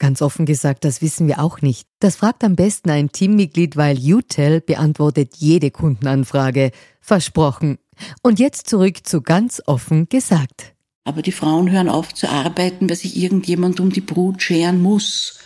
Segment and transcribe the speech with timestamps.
[0.00, 1.86] Ganz offen gesagt, das wissen wir auch nicht.
[1.98, 6.70] Das fragt am besten ein Teammitglied, weil UTEL beantwortet jede Kundenanfrage.
[7.02, 7.78] Versprochen.
[8.22, 10.72] Und jetzt zurück zu ganz offen gesagt.
[11.04, 15.38] Aber die Frauen hören auf zu arbeiten, weil sich irgendjemand um die Brut scheren muss.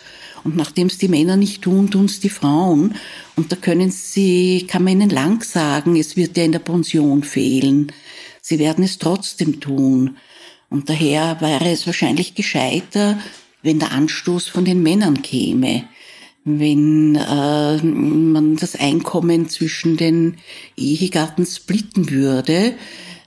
[0.45, 2.95] Und nachdem es die Männer nicht tun, tun es die Frauen.
[3.35, 7.23] Und da können sie, kann man ihnen lang sagen, es wird ja in der Pension
[7.23, 7.91] fehlen.
[8.41, 10.15] Sie werden es trotzdem tun.
[10.69, 13.17] Und daher wäre es wahrscheinlich gescheiter,
[13.65, 15.85] wenn der Anstoß von den Männern käme,
[16.43, 20.37] wenn äh, man das Einkommen zwischen den
[20.77, 22.75] Ehegatten splitten würde,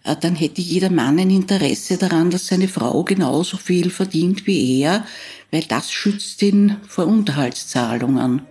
[0.04, 4.80] äh, dann hätte jeder Mann ein Interesse daran, dass seine Frau genauso viel verdient wie
[4.80, 5.04] er,
[5.50, 8.42] weil das schützt ihn vor Unterhaltszahlungen.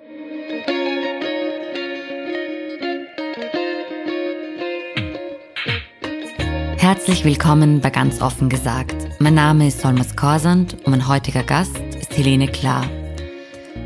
[6.88, 8.96] Herzlich willkommen bei Ganz offen gesagt.
[9.20, 12.90] Mein Name ist Solmas Korsand und mein heutiger Gast ist Helene Klar.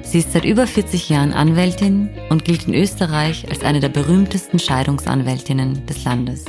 [0.04, 4.60] Sie ist seit über 40 Jahren Anwältin und gilt in Österreich als eine der berühmtesten
[4.60, 6.46] Scheidungsanwältinnen des Landes.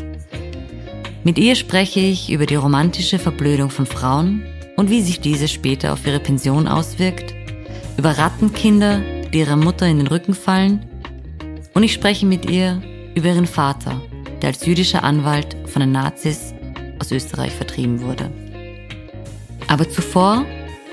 [1.25, 4.45] Mit ihr spreche ich über die romantische Verblödung von Frauen
[4.77, 7.33] und wie sich diese später auf ihre Pension auswirkt,
[7.97, 9.01] über Rattenkinder,
[9.33, 10.85] die ihrer Mutter in den Rücken fallen
[11.73, 12.83] und ich spreche mit ihr
[13.15, 14.03] über ihren Vater,
[14.43, 16.53] der als jüdischer Anwalt von den Nazis
[16.99, 18.31] aus Österreich vertrieben wurde.
[19.69, 20.45] Aber zuvor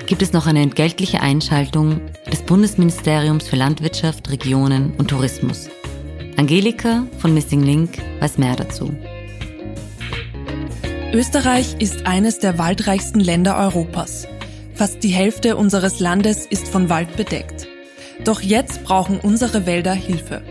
[0.06, 2.00] gibt es noch eine entgeltliche Einschaltung
[2.32, 5.68] des Bundesministeriums für Landwirtschaft, Regionen und Tourismus.
[6.36, 8.94] Angelika von Missing Link weiß mehr dazu.
[11.12, 14.26] Österreich ist eines der waldreichsten Länder Europas.
[14.74, 17.66] Fast die Hälfte unseres Landes ist von Wald bedeckt.
[18.24, 20.42] Doch jetzt brauchen unsere Wälder Hilfe.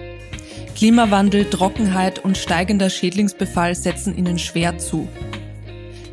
[0.79, 5.09] Klimawandel, Trockenheit und steigender Schädlingsbefall setzen ihnen schwer zu.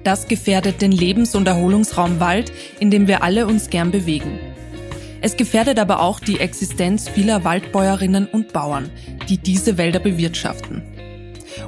[0.03, 2.51] Das gefährdet den Lebens- und Erholungsraum Wald,
[2.81, 4.41] in dem wir alle uns gern bewegen.
[5.21, 8.91] Es gefährdet aber auch die Existenz vieler Waldbäuerinnen und Bauern,
[9.29, 10.83] die diese Wälder bewirtschaften.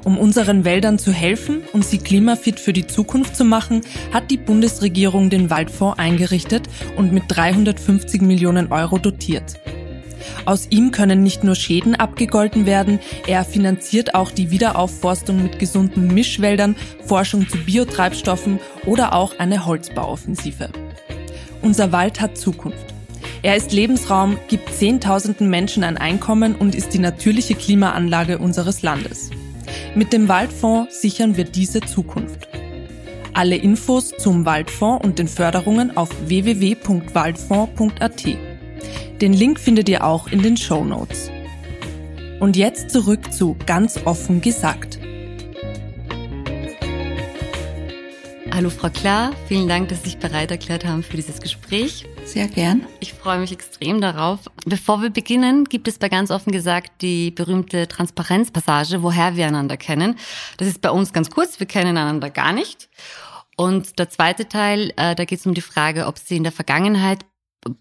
[0.03, 3.83] Um unseren Wäldern zu helfen und sie klimafit für die Zukunft zu machen,
[4.13, 9.55] hat die Bundesregierung den Waldfonds eingerichtet und mit 350 Millionen Euro dotiert.
[10.45, 16.09] Aus ihm können nicht nur Schäden abgegolten werden, er finanziert auch die Wiederaufforstung mit gesunden
[16.09, 20.71] Mischwäldern, Forschung zu Biotreibstoffen oder auch eine Holzbauoffensive.
[21.63, 22.95] Unser Wald hat Zukunft.
[23.43, 29.31] Er ist Lebensraum, gibt Zehntausenden Menschen ein Einkommen und ist die natürliche Klimaanlage unseres Landes.
[29.95, 32.49] Mit dem Waldfonds sichern wir diese Zukunft.
[33.35, 38.27] Alle Infos zum Waldfonds und den Förderungen auf www.waldfonds.at.
[39.21, 41.31] Den Link findet ihr auch in den Show Notes.
[42.41, 44.99] Und jetzt zurück zu ganz offen gesagt.
[48.59, 52.07] Hallo Frau Klar, vielen Dank, dass Sie sich bereit erklärt haben für dieses Gespräch.
[52.25, 52.87] Sehr gern.
[52.99, 54.41] Ich freue mich extrem darauf.
[54.67, 59.77] Bevor wir beginnen, gibt es bei ganz offen gesagt die berühmte Transparenzpassage, woher wir einander
[59.77, 60.17] kennen.
[60.57, 62.89] Das ist bei uns ganz kurz, wir kennen einander gar nicht.
[63.57, 66.53] Und der zweite Teil, äh, da geht es um die Frage, ob Sie in der
[66.53, 67.25] Vergangenheit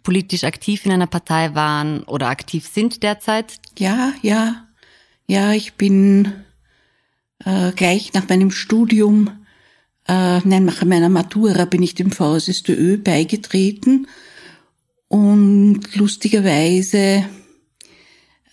[0.03, 3.59] politisch aktiv in einer Partei waren oder aktiv sind derzeit?
[3.77, 4.67] Ja, ja.
[5.27, 6.31] Ja, ich bin
[7.43, 9.45] äh, gleich nach meinem Studium,
[10.07, 14.07] äh, nein, nach meiner Matura bin ich dem VSSDÖ beigetreten
[15.09, 17.25] und lustigerweise,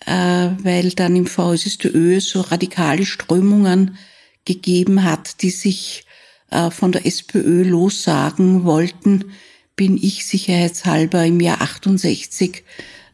[0.05, 3.97] äh, weil dann im VSSDÖ so radikale Strömungen
[4.43, 6.05] gegeben hat, die sich
[6.51, 9.31] äh, von der SPÖ lossagen wollten,
[9.75, 12.63] bin ich sicherheitshalber im Jahr 68,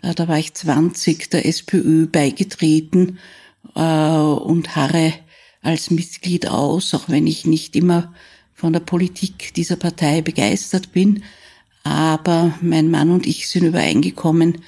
[0.02, 3.20] äh, da war ich 20, der SPÖ beigetreten
[3.76, 5.14] äh, und harre
[5.62, 8.14] als Mitglied aus, auch wenn ich nicht immer
[8.54, 11.24] von der Politik dieser Partei begeistert bin.
[11.84, 14.60] Aber mein Mann und ich sind übereingekommen,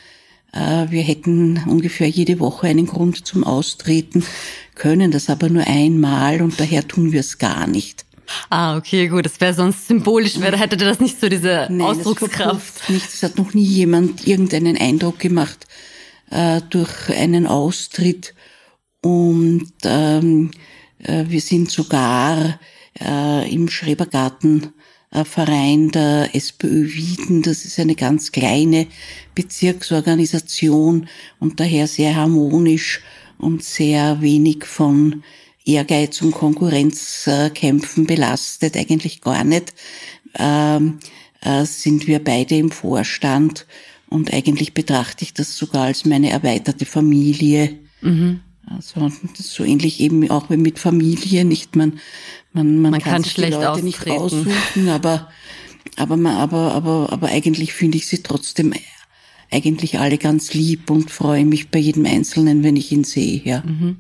[0.51, 4.24] äh, wir hätten ungefähr jede Woche einen Grund zum Austreten,
[4.75, 8.06] können das aber nur einmal und daher tun wir es gar nicht.
[8.50, 9.25] Ah, okay, gut.
[9.25, 12.81] Das wäre sonst symbolisch, wäre, hätte das nicht so diese Nein, Ausdruckskraft.
[12.81, 13.14] Das nicht.
[13.14, 15.66] Es hat noch nie jemand irgendeinen Eindruck gemacht
[16.30, 18.34] äh, durch einen Austritt.
[19.02, 20.52] Und ähm,
[21.00, 22.60] äh, wir sind sogar
[23.00, 24.74] äh, im Schrebergarten
[25.26, 27.44] Verein der SPÖ Wieden.
[27.44, 28.88] Das ist eine ganz kleine
[29.36, 31.08] Bezirksorganisation
[31.40, 33.00] und daher sehr harmonisch
[33.38, 35.22] und sehr wenig von
[35.65, 39.74] Ehrgeiz und Konkurrenzkämpfen belastet, eigentlich gar nicht,
[40.38, 41.00] ähm,
[41.42, 43.65] äh, sind wir beide im Vorstand
[44.10, 47.80] und eigentlich betrachte ich das sogar als meine erweiterte Familie.
[48.01, 48.42] Mhm.
[48.65, 52.00] Also so ähnlich eben auch wie mit Familie, nicht man
[52.54, 55.30] man, man, man kann, kann sich schlecht die Leute nicht aussuchen, aber
[55.98, 58.74] aber man, aber aber aber eigentlich finde ich sie trotzdem
[59.51, 63.42] eigentlich alle ganz lieb und freue mich bei jedem Einzelnen, wenn ich ihn sehe.
[63.44, 63.63] Ja.
[63.66, 63.98] Mhm.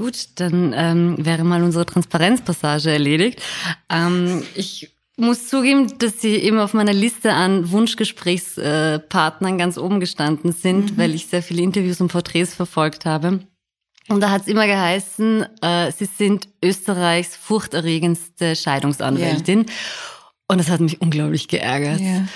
[0.00, 3.42] Gut, dann ähm, wäre mal unsere Transparenzpassage erledigt.
[3.90, 10.52] Ähm, ich muss zugeben, dass Sie eben auf meiner Liste an Wunschgesprächspartnern ganz oben gestanden
[10.52, 10.96] sind, mhm.
[10.96, 13.40] weil ich sehr viele Interviews und Porträts verfolgt habe.
[14.08, 19.58] Und da hat es immer geheißen, äh, Sie sind Österreichs furchterregendste Scheidungsanwältin.
[19.58, 19.74] Yeah.
[20.48, 22.00] Und das hat mich unglaublich geärgert.
[22.00, 22.26] Yeah.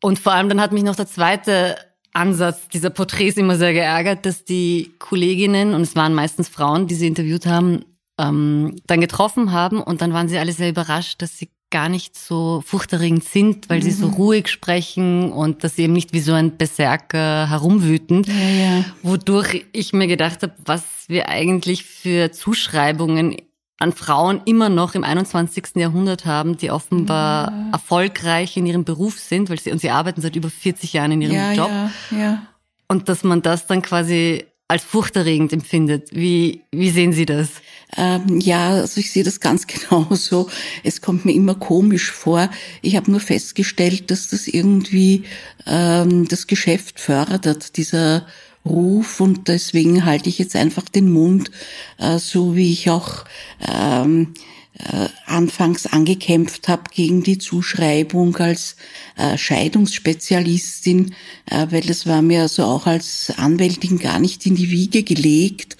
[0.00, 1.76] Und vor allem dann hat mich noch der zweite
[2.12, 6.94] Ansatz dieser Porträts immer sehr geärgert, dass die Kolleginnen, und es waren meistens Frauen, die
[6.94, 7.84] sie interviewt haben,
[8.18, 12.16] ähm, dann getroffen haben und dann waren sie alle sehr überrascht, dass sie gar nicht
[12.16, 13.82] so furchterregend sind, weil mhm.
[13.82, 14.14] sie so mhm.
[14.14, 18.24] ruhig sprechen und dass sie eben nicht wie so ein Berserker herumwüten.
[18.24, 18.84] Ja, ja.
[19.02, 23.36] Wodurch ich mir gedacht habe, was wir eigentlich für Zuschreibungen
[23.82, 25.74] an Frauen immer noch im 21.
[25.74, 27.70] Jahrhundert haben, die offenbar ja.
[27.72, 31.22] erfolgreich in ihrem Beruf sind, weil sie, und sie arbeiten seit über 40 Jahren in
[31.22, 31.70] ihrem ja, Job.
[32.10, 32.46] Ja.
[32.88, 36.08] Und dass man das dann quasi als furchterregend empfindet.
[36.12, 37.50] Wie, wie sehen Sie das?
[37.94, 40.48] Ähm, ja, also ich sehe das ganz genauso.
[40.82, 42.48] Es kommt mir immer komisch vor.
[42.80, 45.24] Ich habe nur festgestellt, dass das irgendwie
[45.66, 48.26] ähm, das Geschäft fördert, dieser
[48.64, 51.50] Ruf und deswegen halte ich jetzt einfach den Mund,
[51.98, 53.24] äh, so wie ich auch
[53.60, 54.34] ähm,
[54.78, 58.76] äh, anfangs angekämpft habe gegen die Zuschreibung als
[59.16, 61.14] äh, Scheidungsspezialistin,
[61.46, 65.76] äh, weil das war mir also auch als Anwältin gar nicht in die Wiege gelegt.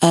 [0.00, 0.06] Äh,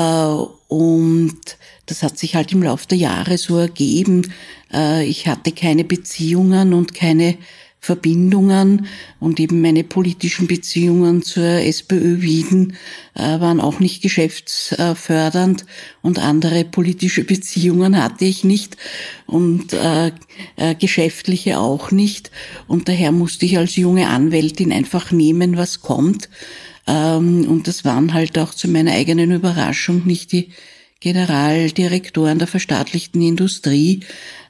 [0.68, 1.40] und
[1.86, 4.34] das hat sich halt im Laufe der Jahre so ergeben.
[4.74, 7.38] Äh, ich hatte keine Beziehungen und keine
[7.80, 8.88] Verbindungen
[9.20, 12.76] und eben meine politischen Beziehungen zur SPÖ Wieden
[13.14, 15.66] äh, waren auch nicht geschäftsfördernd
[16.02, 18.78] und andere politische Beziehungen hatte ich nicht
[19.26, 20.12] und äh,
[20.56, 22.32] äh, geschäftliche auch nicht.
[22.68, 26.30] Und daher musste ich als junge Anwältin einfach nehmen, was kommt.
[26.88, 30.50] Ähm, und das waren halt auch zu meiner eigenen Überraschung nicht die
[31.00, 34.02] Generaldirektoren der verstaatlichten Industrie,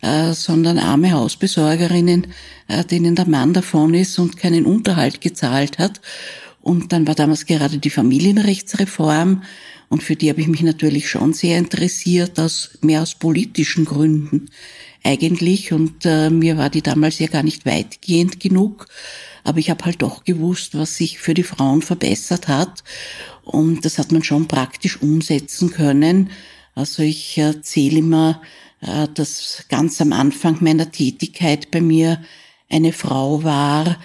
[0.02, 2.28] äh, sondern arme Hausbesorgerinnen,
[2.68, 6.00] äh, denen der Mann davon ist und keinen Unterhalt gezahlt hat.
[6.62, 9.44] Und dann war damals gerade die Familienrechtsreform
[9.90, 14.50] und für die habe ich mich natürlich schon sehr interessiert, aus, mehr aus politischen Gründen
[15.04, 15.72] eigentlich.
[15.74, 18.88] Und äh, mir war die damals ja gar nicht weitgehend genug.
[19.44, 22.84] Aber ich habe halt doch gewusst, was sich für die Frauen verbessert hat.
[23.44, 26.30] Und das hat man schon praktisch umsetzen können.
[26.76, 28.42] Also ich erzähle immer,
[28.82, 32.22] äh, dass ganz am Anfang meiner Tätigkeit bei mir
[32.70, 33.98] eine Frau war,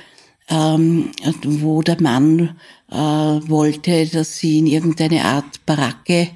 [0.48, 1.10] ähm,
[1.42, 2.56] wo der Mann
[2.90, 6.28] äh, wollte, dass sie in irgendeine Art Baracke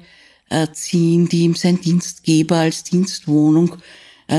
[0.49, 3.77] äh, ziehen, die ihm sein Dienstgeber als Dienstwohnung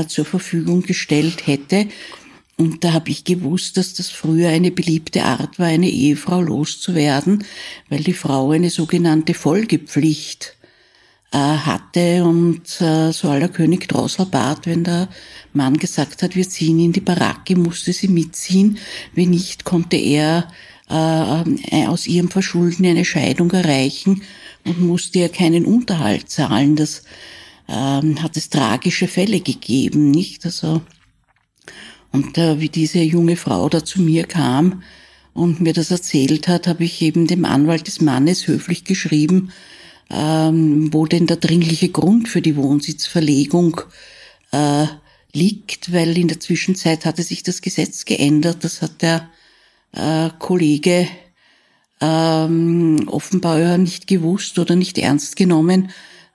[0.07, 1.87] zur Verfügung gestellt hätte.
[2.57, 7.45] Und da habe ich gewusst, dass das früher eine beliebte Art war, eine Ehefrau loszuwerden,
[7.87, 10.57] weil die Frau eine sogenannte Folgepflicht
[11.31, 15.07] äh, hatte und äh, so aller König Drosselbart, wenn der
[15.53, 18.77] Mann gesagt hat, wir ziehen in die Baracke, musste sie mitziehen.
[19.13, 20.49] Wenn nicht, konnte er
[20.89, 24.23] äh, aus ihrem Verschulden eine Scheidung erreichen
[24.65, 26.75] und musste ihr keinen Unterhalt zahlen.
[26.75, 27.03] Das
[27.69, 30.45] ähm, hat es tragische Fälle gegeben, nicht?
[30.45, 30.81] Also
[32.11, 34.83] und äh, wie diese junge Frau da zu mir kam
[35.33, 39.51] und mir das erzählt hat, habe ich eben dem Anwalt des Mannes höflich geschrieben,
[40.09, 43.81] ähm, wo denn der dringliche Grund für die Wohnsitzverlegung
[44.51, 44.87] äh,
[45.33, 48.63] liegt, weil in der Zwischenzeit hatte sich das Gesetz geändert.
[48.63, 49.29] Das hat der
[49.91, 51.07] äh, Kollege
[52.01, 55.91] ähm, offenbar nicht gewusst oder nicht ernst genommen.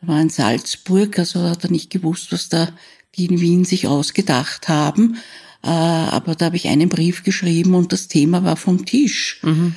[0.06, 2.68] War in Salzburg, also hat er nicht gewusst, was da
[3.16, 5.16] die in Wien sich ausgedacht haben.
[5.62, 9.40] Äh, aber da habe ich einen Brief geschrieben und das Thema war vom Tisch.
[9.42, 9.74] Mhm.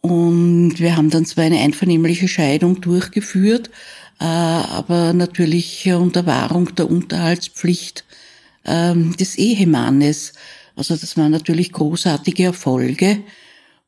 [0.00, 3.70] Und wir haben dann zwar eine einvernehmliche Scheidung durchgeführt,
[4.20, 8.04] äh, aber natürlich unter Wahrung der Unterhaltspflicht
[8.66, 10.34] ähm, des Ehemannes.
[10.76, 13.20] Also das waren natürlich großartige Erfolge.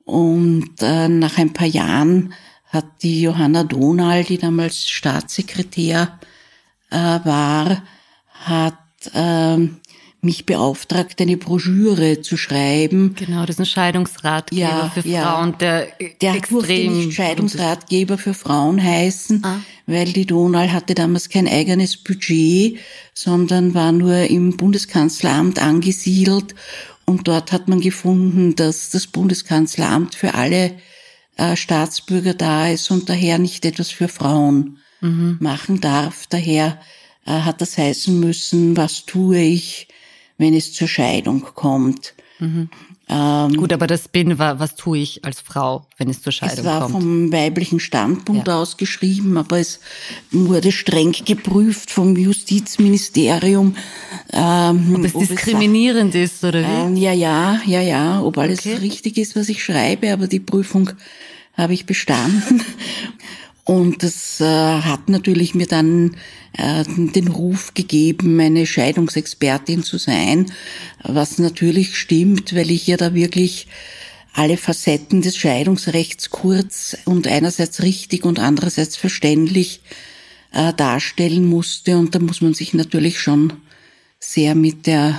[0.04, 2.32] Und äh, nach ein paar Jahren
[2.68, 6.18] hat die Johanna Donal, die damals Staatssekretär
[6.90, 7.82] äh, war,
[8.32, 8.74] hat
[9.14, 9.78] ähm,
[10.26, 13.14] mich beauftragt, eine Broschüre zu schreiben.
[13.16, 15.22] Genau, das ist ein Scheidungsratgeber ja, für ja.
[15.22, 15.88] Frauen, der,
[16.20, 19.60] der extrem durfte nicht Scheidungsratgeber für Frauen heißen, ah.
[19.86, 22.78] weil die Donal hatte damals kein eigenes Budget,
[23.14, 26.54] sondern war nur im Bundeskanzleramt angesiedelt
[27.04, 30.72] und dort hat man gefunden, dass das Bundeskanzleramt für alle
[31.36, 35.36] äh, Staatsbürger da ist und daher nicht etwas für Frauen mhm.
[35.40, 36.26] machen darf.
[36.26, 36.80] Daher
[37.26, 39.88] äh, hat das heißen müssen, was tue ich,
[40.38, 42.14] wenn es zur Scheidung kommt.
[42.38, 42.70] Mhm.
[43.08, 46.56] Ähm, Gut, aber das Bin war, was tue ich als Frau, wenn es zur Scheidung
[46.56, 46.66] kommt?
[46.66, 46.92] Es war kommt.
[46.92, 48.60] vom weiblichen Standpunkt ja.
[48.60, 49.78] aus geschrieben, aber es
[50.32, 53.76] wurde streng geprüft vom Justizministerium.
[54.32, 56.98] Ähm, ob es ob diskriminierend es, ist, oder wie?
[56.98, 58.74] Äh, ja, ja, ja, ja, ob alles okay.
[58.74, 60.90] richtig ist, was ich schreibe, aber die Prüfung
[61.56, 62.62] habe ich bestanden.
[63.66, 66.16] Und das äh, hat natürlich mir dann
[66.56, 70.52] äh, den Ruf gegeben, eine Scheidungsexpertin zu sein,
[71.02, 73.66] was natürlich stimmt, weil ich ja da wirklich
[74.34, 79.80] alle Facetten des Scheidungsrechts kurz und einerseits richtig und andererseits verständlich
[80.52, 81.98] äh, darstellen musste.
[81.98, 83.54] Und da muss man sich natürlich schon
[84.20, 85.18] sehr mit der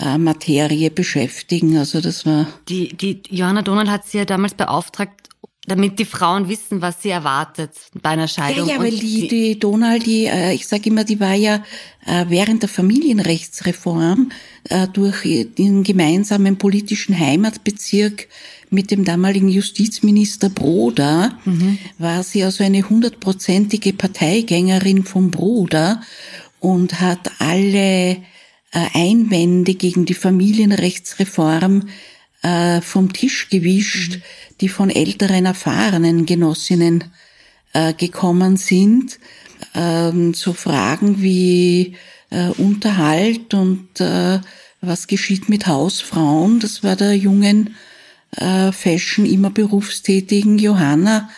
[0.00, 1.76] äh, Materie beschäftigen.
[1.76, 2.48] Also das war.
[2.68, 5.23] Die, die Johanna Donald hat sie ja damals beauftragt,
[5.66, 7.70] damit die Frauen wissen, was sie erwartet
[8.02, 8.68] bei einer Scheidung.
[8.68, 11.62] Ja, ja weil die, die Donald, die, äh, ich sage immer, die war ja
[12.06, 14.30] äh, während der Familienrechtsreform
[14.68, 15.22] äh, durch
[15.56, 18.28] den gemeinsamen politischen Heimatbezirk
[18.68, 21.78] mit dem damaligen Justizminister Broder, mhm.
[21.98, 26.02] war sie also eine hundertprozentige Parteigängerin vom Broder
[26.60, 28.16] und hat alle
[28.72, 31.88] Einwände gegen die Familienrechtsreform
[32.82, 34.16] vom Tisch gewischt.
[34.16, 34.22] Mhm
[34.64, 37.04] die von älteren, erfahrenen Genossinnen
[37.74, 39.18] äh, gekommen sind,
[39.74, 41.96] ähm, so Fragen wie
[42.30, 44.40] äh, Unterhalt und äh,
[44.80, 46.60] was geschieht mit Hausfrauen.
[46.60, 47.74] Das war der jungen
[48.38, 51.28] äh, Fashion immer berufstätigen Johanna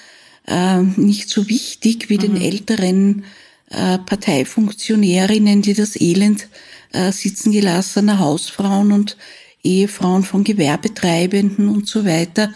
[0.46, 2.22] äh, nicht so wichtig wie mhm.
[2.22, 3.24] den älteren
[3.70, 6.46] äh, Parteifunktionärinnen, die das Elend
[6.92, 9.16] äh, sitzen gelassener Hausfrauen und
[9.64, 12.54] Ehefrauen von Gewerbetreibenden und so weiter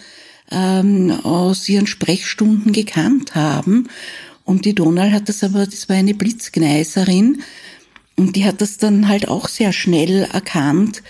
[0.50, 3.88] ähm, aus ihren Sprechstunden gekannt haben.
[4.44, 7.42] Und die Donald hat das aber, das war eine Blitzgneiserin,
[8.16, 11.02] und die hat das dann halt auch sehr schnell erkannt,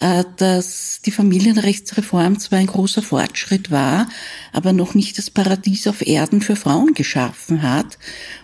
[0.00, 4.08] äh, dass die Familienrechtsreform zwar ein großer Fortschritt war,
[4.52, 7.98] aber noch nicht das Paradies auf Erden für Frauen geschaffen hat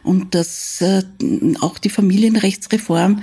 [0.04, 1.02] und dass äh,
[1.60, 3.22] auch die Familienrechtsreform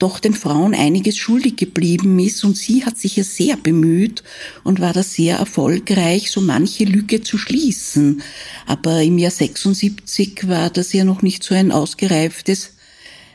[0.00, 4.24] doch den Frauen einiges schuldig geblieben ist und sie hat sich ja sehr bemüht
[4.64, 8.22] und war da sehr erfolgreich, so manche Lücke zu schließen.
[8.66, 12.72] Aber im Jahr 76 war das ja noch nicht so ein ausgereiftes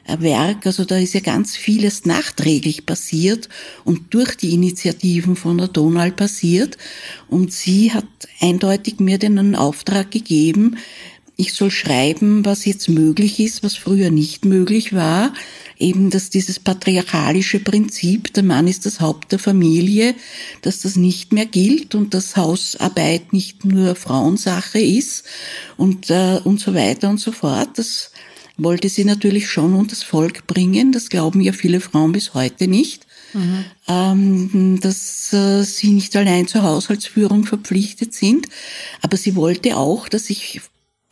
[0.08, 3.50] Werk, also da ist ja ganz vieles nachträglich passiert
[3.86, 6.78] und durch die Initiativen von der Donald passiert
[7.28, 8.06] und sie hat
[8.40, 10.78] eindeutig mir den Auftrag gegeben,
[11.38, 15.34] ich soll schreiben, was jetzt möglich ist, was früher nicht möglich war,
[15.78, 20.16] eben, dass dieses patriarchalische Prinzip, der Mann ist das Haupt der Familie,
[20.62, 25.26] dass das nicht mehr gilt und dass Hausarbeit nicht nur Frauensache ist
[25.76, 27.70] und, äh, und so weiter und so fort.
[27.76, 28.12] Das
[28.58, 30.94] wollte sie natürlich schon unters Volk bringen.
[30.94, 33.06] Das glauben ja viele Frauen bis heute nicht.
[33.34, 33.66] Mhm.
[33.90, 38.48] Ähm, dass äh, sie nicht allein zur Haushaltsführung verpflichtet sind.
[39.02, 40.62] Aber sie wollte auch, dass ich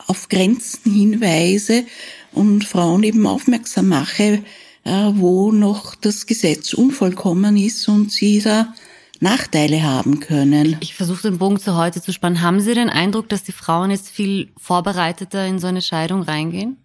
[0.06, 1.84] auf Grenzen hinweise
[2.32, 4.42] und Frauen eben aufmerksam mache,
[4.84, 8.74] äh, wo noch das Gesetz unvollkommen ist und sie da
[9.20, 10.76] Nachteile haben können.
[10.80, 12.42] Ich versuche den Bogen zu heute zu spannen.
[12.42, 16.76] Haben Sie den Eindruck, dass die Frauen jetzt viel vorbereiteter in so eine Scheidung reingehen?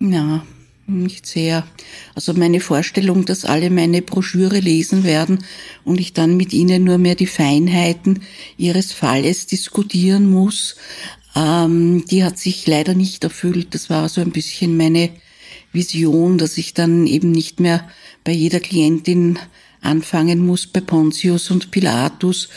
[0.00, 0.42] Ja,
[0.86, 1.64] nicht sehr.
[2.14, 5.44] Also meine Vorstellung, dass alle meine Broschüre lesen werden
[5.84, 8.22] und ich dann mit ihnen nur mehr die Feinheiten
[8.56, 10.76] ihres Falles diskutieren muss,
[11.34, 13.74] ähm, die hat sich leider nicht erfüllt.
[13.74, 15.10] Das war so ein bisschen meine
[15.72, 17.88] Vision, dass ich dann eben nicht mehr
[18.22, 19.38] bei jeder Klientin
[19.84, 22.48] anfangen muss bei Pontius und Pilatus,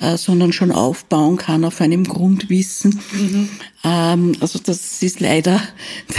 [0.00, 3.00] äh, sondern schon aufbauen kann auf einem Grundwissen.
[3.12, 3.48] Mhm.
[3.82, 5.60] Ähm, also das ist leider,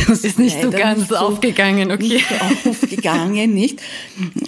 [0.08, 2.08] das ist nicht so ganz nicht aufgegangen, okay.
[2.08, 2.26] Nicht
[2.66, 3.82] aufgegangen, nicht?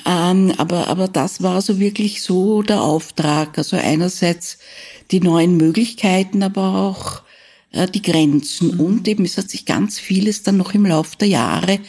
[0.05, 3.57] Ähm, aber, aber das war so wirklich so der Auftrag.
[3.57, 4.57] Also einerseits
[5.11, 7.21] die neuen Möglichkeiten, aber auch
[7.71, 8.75] die Grenzen.
[8.75, 8.79] Mhm.
[8.79, 11.79] Und eben, es hat sich ganz vieles dann noch im Laufe der Jahre, äh,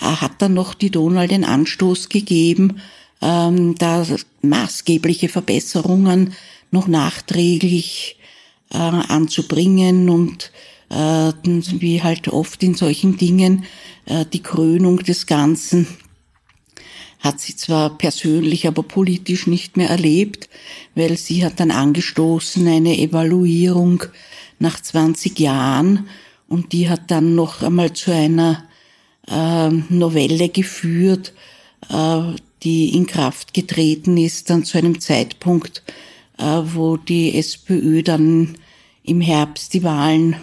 [0.00, 2.80] hat dann noch die Donau den Anstoß gegeben,
[3.20, 4.06] ähm, da
[4.42, 6.34] maßgebliche Verbesserungen
[6.70, 8.16] noch nachträglich
[8.70, 10.52] äh, anzubringen und
[10.90, 13.64] äh, wie halt oft in solchen Dingen
[14.06, 15.86] äh, die Krönung des Ganzen
[17.24, 20.50] hat sie zwar persönlich, aber politisch nicht mehr erlebt,
[20.94, 24.04] weil sie hat dann angestoßen eine Evaluierung
[24.58, 26.08] nach 20 Jahren.
[26.48, 28.64] Und die hat dann noch einmal zu einer
[29.28, 31.32] äh, Novelle geführt,
[31.88, 32.22] äh,
[32.62, 35.82] die in Kraft getreten ist, dann zu einem Zeitpunkt,
[36.38, 38.56] äh, wo die SPÖ dann
[39.02, 40.36] im Herbst die Wahlen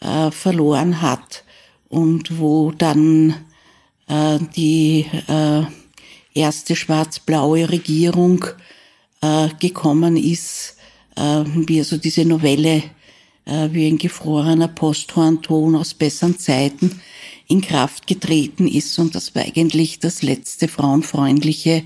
[0.00, 1.44] äh, verloren hat
[1.88, 3.34] und wo dann
[4.08, 5.62] äh, die äh,
[6.34, 8.44] erste schwarz-blaue Regierung
[9.20, 10.76] äh, gekommen ist,
[11.16, 12.82] äh, wie also diese Novelle
[13.46, 17.00] wie ein gefrorener Posthornton aus besseren Zeiten
[17.48, 21.82] in Kraft getreten ist und das war eigentlich das letzte frauenfreundliche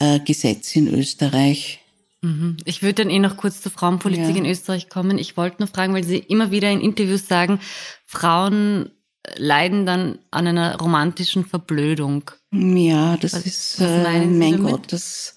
[0.00, 1.80] äh, Gesetz in Österreich.
[2.20, 2.56] Mhm.
[2.64, 4.36] Ich würde dann eh noch kurz zur Frauenpolitik ja.
[4.36, 5.18] in Österreich kommen.
[5.18, 7.60] Ich wollte nur fragen, weil Sie immer wieder in Interviews sagen,
[8.06, 8.90] Frauen
[9.36, 12.30] leiden dann an einer romantischen Verblödung.
[12.50, 14.70] Ja, das was, ist, was äh, mein damit?
[14.70, 15.36] Gott, das,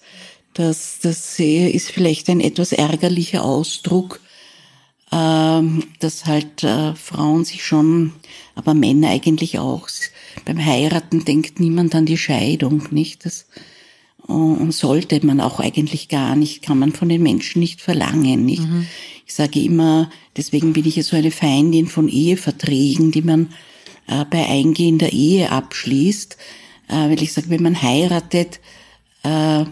[0.54, 4.31] das, das ist vielleicht ein etwas ärgerlicher Ausdruck, äh,
[5.12, 8.12] dass halt äh, Frauen sich schon,
[8.54, 9.88] aber Männer eigentlich auch,
[10.46, 13.26] beim Heiraten denkt niemand an die Scheidung, nicht?
[13.26, 13.46] Das,
[14.26, 18.62] und sollte man auch eigentlich gar nicht, kann man von den Menschen nicht verlangen, nicht?
[18.62, 18.86] Mhm.
[19.26, 23.52] Ich sage immer, deswegen bin ich ja so eine Feindin von Eheverträgen, die man
[24.06, 26.36] äh, bei eingehender Ehe abschließt,
[26.88, 28.60] äh, weil ich sage, wenn man heiratet,
[29.22, 29.64] äh,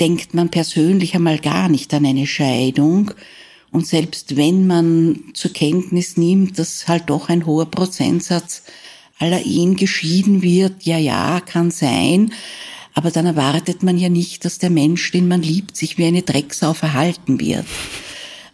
[0.00, 3.12] denkt man persönlich einmal gar nicht an eine Scheidung.
[3.76, 8.62] Und selbst wenn man zur Kenntnis nimmt, dass halt doch ein hoher Prozentsatz
[9.18, 12.32] aller Ehen geschieden wird, ja, ja, kann sein.
[12.94, 16.22] Aber dann erwartet man ja nicht, dass der Mensch, den man liebt, sich wie eine
[16.22, 17.66] Drecksau verhalten wird.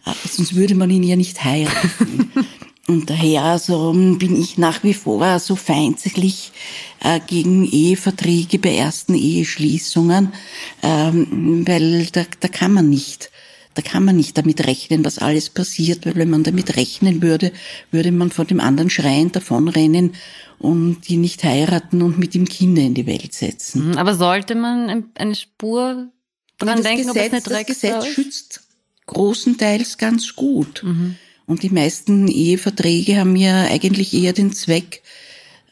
[0.05, 2.29] Äh, sonst würde man ihn ja nicht heiraten.
[2.89, 6.51] Und daher so bin ich nach wie vor so feindlich
[6.99, 10.33] äh, gegen Eheverträge bei ersten Eheschließungen,
[10.81, 13.31] ähm, weil da, da kann man nicht.
[13.75, 17.51] Da kann man nicht damit rechnen, was alles passiert, weil wenn man damit rechnen würde,
[17.91, 20.13] würde man von dem anderen schreiend davonrennen
[20.59, 23.89] und die nicht heiraten und mit ihm Kinder in die Welt setzen.
[23.89, 26.09] Mhm, aber sollte man eine Spur
[26.57, 28.63] dran denken, Gesetz, ob es eine Das Gesetz schützt
[29.05, 30.83] großenteils ganz gut.
[30.83, 31.15] Mhm.
[31.45, 35.03] Und die meisten Eheverträge haben ja eigentlich eher den Zweck,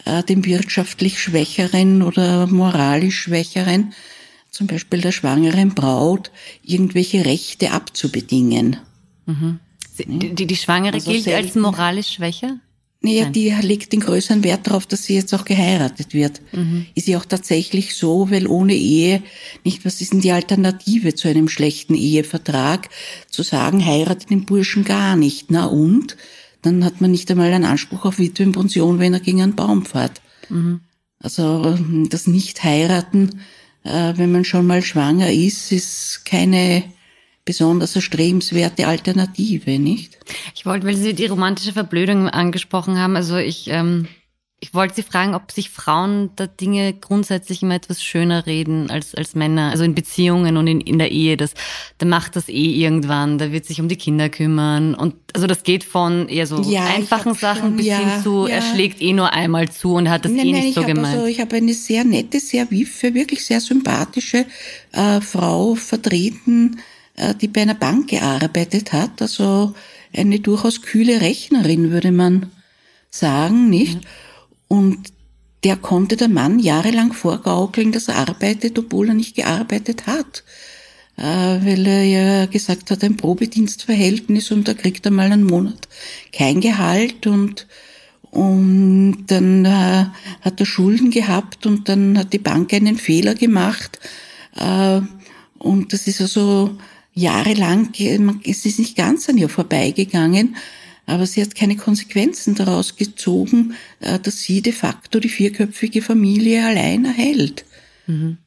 [0.06, 3.94] äh, dem wirtschaftlich Schwächeren oder moralisch Schwächeren,
[4.52, 6.30] zum Beispiel der schwangeren Braut,
[6.62, 8.78] irgendwelche Rechte abzubedingen.
[9.26, 9.60] Mhm.
[9.98, 12.60] Die, die Schwangere also gilt als moralisch schwächer?
[13.04, 13.34] Naja, Nein.
[13.34, 16.42] die legt den größeren Wert darauf, dass sie jetzt auch geheiratet wird.
[16.52, 16.86] Mhm.
[16.94, 19.24] Ist ja auch tatsächlich so, weil ohne Ehe,
[19.64, 22.90] nicht, was ist denn die Alternative zu einem schlechten Ehevertrag?
[23.28, 25.50] Zu sagen, heiratet den Burschen gar nicht.
[25.50, 26.16] Na und?
[26.62, 30.22] Dann hat man nicht einmal einen Anspruch auf Witwenpension, wenn er gegen einen Baum fährt.
[30.50, 30.82] Mhm.
[31.20, 31.78] Also
[32.10, 33.42] das Nicht-Heiraten,
[33.84, 36.84] wenn man schon mal schwanger ist, ist keine
[37.46, 40.18] besonders erstrebenswerte Alternative, nicht?
[40.56, 44.08] Ich wollte, weil Sie die romantische Verblödung angesprochen haben, also ich, ähm,
[44.64, 49.16] ich wollte Sie fragen, ob sich Frauen da Dinge grundsätzlich immer etwas schöner reden als,
[49.16, 51.36] als Männer, also in Beziehungen und in, in der Ehe.
[51.36, 51.56] Das,
[52.00, 54.94] der macht das eh irgendwann, der wird sich um die Kinder kümmern.
[54.94, 58.46] Und also das geht von eher so ja, einfachen Sachen schon, bis ja, hin zu,
[58.46, 58.58] ja.
[58.58, 61.16] er schlägt eh nur einmal zu und hat das nein, eh nein, nicht so gemeint.
[61.16, 64.46] Also, ich habe eine sehr nette, sehr wiffe, wirklich sehr sympathische
[64.92, 66.80] äh, Frau vertreten,
[67.16, 69.74] äh, die bei einer Bank gearbeitet hat, also
[70.16, 72.52] eine durchaus kühle Rechnerin, würde man
[73.10, 73.96] sagen, nicht?
[73.96, 74.08] Mhm.
[74.72, 75.12] Und
[75.66, 80.46] der konnte der Mann jahrelang vorgaukeln, dass er arbeitet, obwohl er nicht gearbeitet hat.
[81.18, 85.90] Äh, weil er ja gesagt hat, ein Probedienstverhältnis und da kriegt er mal einen Monat
[86.32, 87.68] kein Gehalt und
[88.30, 90.06] und dann äh,
[90.40, 94.00] hat er Schulden gehabt und dann hat die Bank einen Fehler gemacht.
[94.56, 95.02] Äh,
[95.58, 96.78] und das ist also
[97.14, 97.90] jahrelang,
[98.46, 100.56] es ist nicht ganz an ihr vorbeigegangen,
[101.12, 106.66] aber sie hat keine Konsequenzen daraus gezogen, äh, dass sie de facto die vierköpfige Familie
[106.66, 107.66] allein erhält.
[108.08, 108.38] Mhm.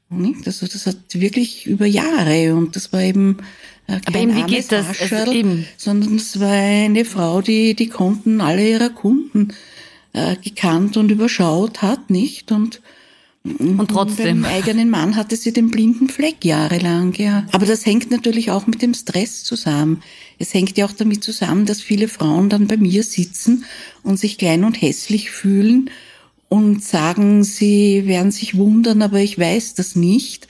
[0.47, 3.39] Also das hat wirklich über Jahre und das war eben
[3.87, 5.01] äh, kein Aber eben, wie geht das?
[5.01, 5.67] also eben.
[5.77, 9.49] sondern es war eine Frau, die die Konten alle ihrer Kunden
[10.13, 12.53] äh, gekannt und überschaut hat, nicht?
[12.53, 12.81] Und
[13.45, 14.43] Und trotzdem.
[14.43, 17.47] Beim eigenen Mann hatte sie den blinden Fleck jahrelang, ja.
[17.53, 20.03] Aber das hängt natürlich auch mit dem Stress zusammen.
[20.39, 23.65] Es hängt ja auch damit zusammen, dass viele Frauen dann bei mir sitzen
[24.03, 25.91] und sich klein und hässlich fühlen
[26.49, 30.49] und sagen, sie werden sich wundern, aber ich weiß das nicht,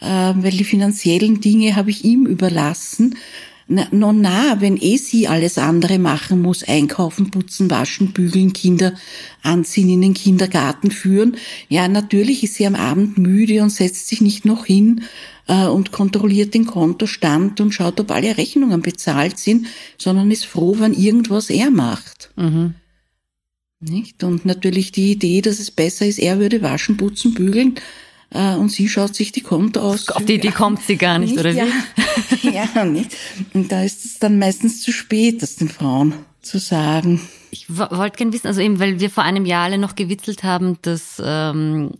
[0.00, 3.16] äh, weil die finanziellen Dinge habe ich ihm überlassen
[3.68, 8.94] na, no, na, wenn eh sie alles andere machen muss, einkaufen, putzen, waschen, bügeln, Kinder
[9.42, 11.36] anziehen, in den Kindergarten führen,
[11.68, 15.02] ja, natürlich ist sie am Abend müde und setzt sich nicht noch hin
[15.48, 19.66] äh, und kontrolliert den Kontostand und schaut, ob alle Rechnungen bezahlt sind,
[19.98, 22.30] sondern ist froh, wenn irgendwas er macht.
[22.36, 22.74] Mhm.
[23.80, 24.24] Nicht?
[24.24, 27.74] Und natürlich die Idee, dass es besser ist, er würde waschen, putzen, bügeln,
[28.30, 30.08] äh, und sie schaut sich die Konto aus.
[30.10, 31.58] Auf die Idee kommt sie gar nicht, nicht oder wie?
[31.58, 31.66] Ja,
[32.42, 33.16] ja, nicht.
[33.54, 37.20] Und da ist es dann meistens zu spät, das den Frauen zu sagen.
[37.50, 40.78] Ich wollte gerne wissen, also eben, weil wir vor einem Jahr alle noch gewitzelt haben,
[40.82, 41.92] dass ähm,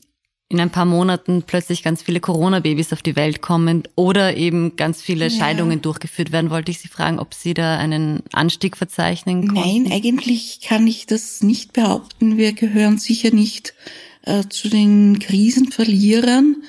[0.50, 5.02] in ein paar Monaten plötzlich ganz viele Corona-Babys auf die Welt kommen oder eben ganz
[5.02, 5.30] viele ja.
[5.30, 9.82] Scheidungen durchgeführt werden, wollte ich Sie fragen, ob Sie da einen Anstieg verzeichnen konnten?
[9.84, 12.38] Nein, eigentlich kann ich das nicht behaupten.
[12.38, 13.74] Wir gehören sicher nicht
[14.22, 16.62] äh, zu den Krisenverlierern.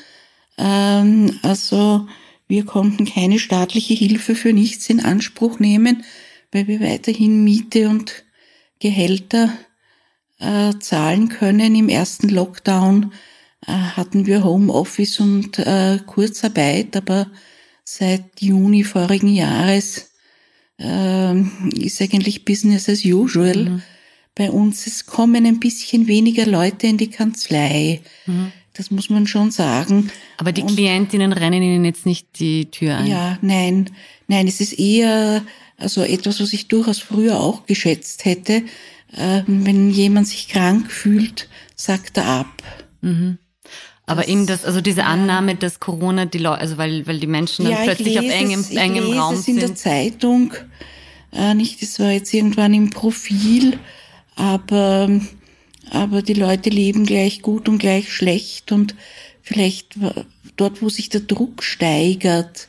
[0.57, 2.05] Ähm, also
[2.49, 6.03] wir konnten keine staatliche Hilfe für nichts in Anspruch nehmen,
[6.51, 8.25] weil wir weiterhin Miete und
[8.79, 9.53] Gehälter
[10.39, 11.75] äh, zahlen können.
[11.75, 13.13] Im ersten Lockdown
[13.65, 17.27] äh, hatten wir Homeoffice und äh, Kurzarbeit, aber
[17.83, 20.11] seit Juni vorigen Jahres
[20.79, 21.39] äh,
[21.75, 23.55] ist eigentlich Business as usual.
[23.55, 23.83] Mhm
[24.39, 27.99] bei uns, es kommen ein bisschen weniger Leute in die Kanzlei.
[28.25, 28.53] Mhm.
[28.79, 30.09] Das muss man schon sagen.
[30.37, 33.07] Aber die Klientinnen rennen Ihnen jetzt nicht die Tür ein?
[33.07, 33.89] Ja, nein.
[34.29, 35.41] Nein, es ist eher
[35.75, 38.63] also etwas, was ich durchaus früher auch geschätzt hätte.
[39.17, 42.63] Ähm, wenn jemand sich krank fühlt, sagt er ab.
[43.01, 43.37] Mhm.
[44.05, 47.27] Aber das, eben das, also diese Annahme, dass Corona die Leute, also weil, weil die
[47.27, 49.55] Menschen dann ja, plötzlich auf engem, es, engem lese Raum es sind.
[49.55, 50.53] in der Zeitung,
[51.33, 53.77] äh, nicht, das war jetzt irgendwann im Profil,
[54.37, 55.09] aber,
[55.91, 58.95] aber die Leute leben gleich gut und gleich schlecht und
[59.41, 59.95] vielleicht
[60.57, 62.67] dort, wo sich der Druck steigert,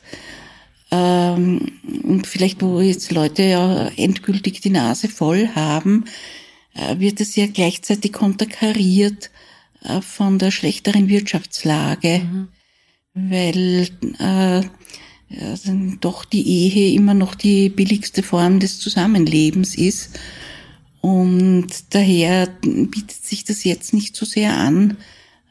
[0.91, 1.71] ähm,
[2.03, 6.05] und vielleicht wo jetzt Leute ja endgültig die Nase voll haben,
[6.73, 9.31] äh, wird es ja gleichzeitig konterkariert
[9.83, 12.47] äh, von der schlechteren Wirtschaftslage, mhm.
[13.13, 13.87] weil
[14.19, 14.61] äh,
[15.33, 15.55] ja,
[16.01, 20.19] doch die Ehe immer noch die billigste Form des Zusammenlebens ist
[21.01, 24.97] und daher bietet sich das jetzt nicht so sehr an,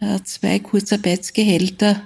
[0.01, 2.01] äh, zwei Kurzarbeitsgehälter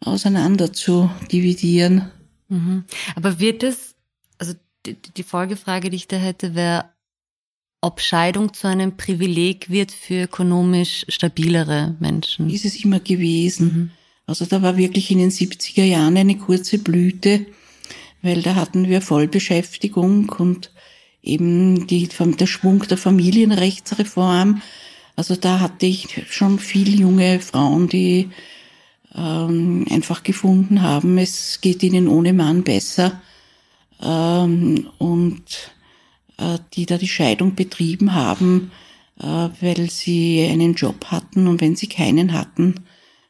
[0.00, 2.10] auseinander zu dividieren.
[2.48, 2.84] Mhm.
[3.16, 3.94] Aber wird es,
[4.38, 4.52] also
[4.86, 6.90] die Folgefrage, die ich da hätte, wäre,
[7.80, 12.48] ob Scheidung zu einem Privileg wird für ökonomisch stabilere Menschen?
[12.50, 13.66] Ist es immer gewesen.
[13.66, 13.90] Mhm.
[14.26, 17.44] Also da war wirklich in den 70er Jahren eine kurze Blüte,
[18.22, 20.70] weil da hatten wir Vollbeschäftigung und
[21.24, 24.62] eben die, der Schwung der Familienrechtsreform.
[25.16, 28.30] Also da hatte ich schon viel junge Frauen, die
[29.14, 33.20] ähm, einfach gefunden haben, es geht ihnen ohne Mann besser
[34.02, 35.72] ähm, und
[36.36, 38.72] äh, die da die Scheidung betrieben haben,
[39.20, 42.74] äh, weil sie einen Job hatten und wenn sie keinen hatten,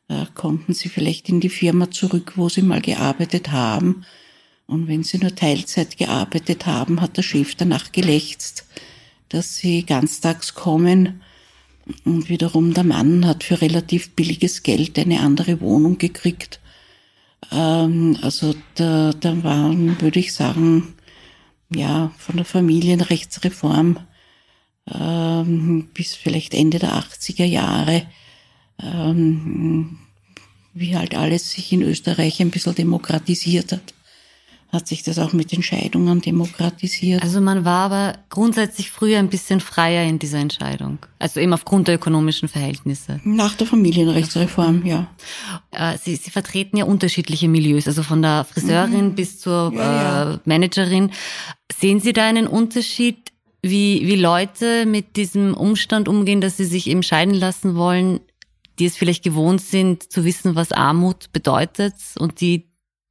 [0.09, 4.05] äh, konnten sie vielleicht in die Firma zurück, wo sie mal gearbeitet haben
[4.67, 8.67] und wenn sie nur Teilzeit gearbeitet haben, hat der Chef danach gelächzt,
[9.29, 11.21] dass sie ganztags kommen.
[12.05, 16.61] Und wiederum der Mann hat für relativ billiges Geld eine andere Wohnung gekriegt.
[17.53, 20.95] Ähm, also da, da waren, würde ich sagen,
[21.69, 23.99] ja, von der Familienrechtsreform
[24.91, 28.07] ähm, bis vielleicht Ende der 80er Jahre,
[28.83, 29.99] ähm,
[30.73, 33.95] wie halt alles sich in Österreich ein bisschen demokratisiert hat
[34.75, 37.23] hat sich das auch mit den Scheidungen demokratisiert.
[37.23, 40.99] Also man war aber grundsätzlich früher ein bisschen freier in dieser Entscheidung.
[41.19, 43.21] Also eben aufgrund der ökonomischen Verhältnisse.
[43.25, 45.09] Nach der Familienrechtsreform, ja.
[45.71, 49.15] Äh, Sie, Sie vertreten ja unterschiedliche Milieus, also von der Friseurin mhm.
[49.15, 50.35] bis zur ja, ja.
[50.35, 51.11] Äh, Managerin.
[51.73, 53.33] Sehen Sie da einen Unterschied,
[53.63, 58.21] wie, wie Leute mit diesem Umstand umgehen, dass sie sich eben scheiden lassen wollen,
[58.79, 62.69] die es vielleicht gewohnt sind, zu wissen, was Armut bedeutet und die,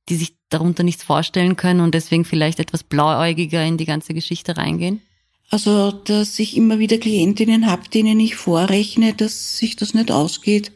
[0.09, 4.57] die sich darunter nichts vorstellen können und deswegen vielleicht etwas blauäugiger in die ganze Geschichte
[4.57, 5.01] reingehen?
[5.49, 10.71] Also, dass ich immer wieder Klientinnen habe, denen ich vorrechne, dass sich das nicht ausgeht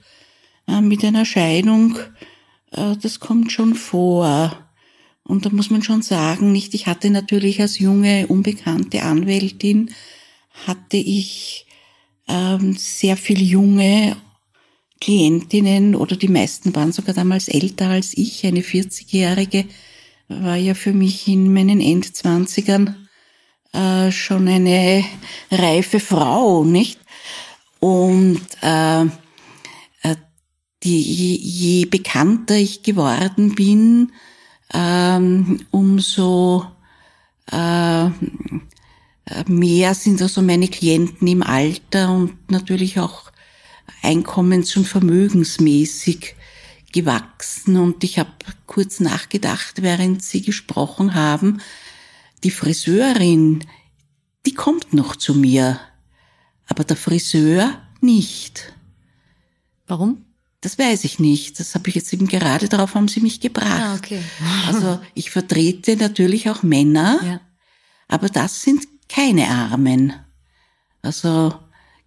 [0.68, 1.98] äh, mit einer Scheidung,
[2.72, 4.56] äh, das kommt schon vor.
[5.24, 9.92] Und da muss man schon sagen, nicht, ich hatte natürlich als junge, unbekannte Anwältin,
[10.66, 11.66] hatte ich
[12.28, 14.16] ähm, sehr viel junge,
[15.00, 19.66] Klientinnen oder die meisten waren sogar damals älter als ich, eine 40-Jährige,
[20.28, 23.08] war ja für mich in meinen Endzwanzigern
[23.74, 25.04] äh, schon eine
[25.52, 27.00] reife Frau, nicht?
[27.80, 30.16] Und äh, äh
[30.84, 34.12] die, je, je bekannter ich geworden bin,
[34.74, 36.66] ähm, umso
[37.52, 38.10] äh,
[39.48, 43.27] mehr sind also meine Klienten im Alter und natürlich auch
[44.02, 46.36] einkommens- und vermögensmäßig
[46.92, 47.78] gewachsen.
[47.78, 48.32] Und ich habe
[48.66, 51.62] kurz nachgedacht, während Sie gesprochen haben,
[52.44, 53.66] die Friseurin,
[54.46, 55.80] die kommt noch zu mir,
[56.68, 58.74] aber der Friseur nicht.
[59.88, 60.26] Warum?
[60.62, 61.60] Das weiß ich nicht.
[61.60, 63.68] Das habe ich jetzt eben gerade darauf haben Sie mich gebracht.
[63.82, 64.22] Ah, okay.
[64.68, 67.42] also ich vertrete natürlich auch Männer, Ja.
[68.08, 70.14] aber das sind keine Armen.
[71.02, 71.54] Also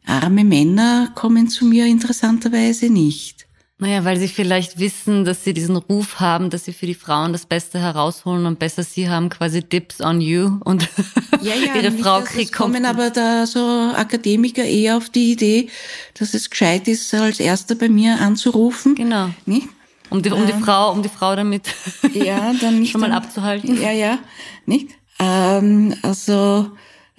[0.06, 3.46] arme Männer kommen zu mir interessanterweise nicht.
[3.82, 7.32] Naja, weil sie vielleicht wissen, dass sie diesen Ruf haben, dass sie für die Frauen
[7.32, 10.86] das Beste herausholen und besser sie haben quasi Dips on you und
[11.42, 13.58] ihre nicht, Frau es kriegt kommen aber da so
[13.96, 15.68] Akademiker eher auf die Idee,
[16.12, 18.94] dass es gescheit ist, als erster bei mir anzurufen.
[18.96, 19.30] Genau.
[19.46, 19.68] Nicht?
[20.10, 21.68] Um die, um die Frau, um die Frau damit
[22.12, 23.80] Ja, dann nicht schon mal dann- abzuhalten.
[23.80, 24.18] Ja, ja,
[24.66, 24.88] nicht?
[25.18, 26.70] Ähm, also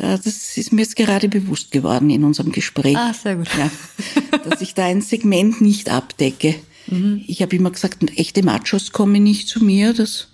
[0.02, 2.98] das ist mir jetzt gerade bewusst geworden in unserem Gespräch.
[2.98, 3.50] Ah, sehr gut.
[3.58, 3.70] Ja,
[4.50, 6.56] dass ich da ein Segment nicht abdecke.
[6.88, 7.24] Mhm.
[7.28, 9.94] Ich habe immer gesagt, echte Machos kommen nicht zu mir.
[9.94, 10.30] Das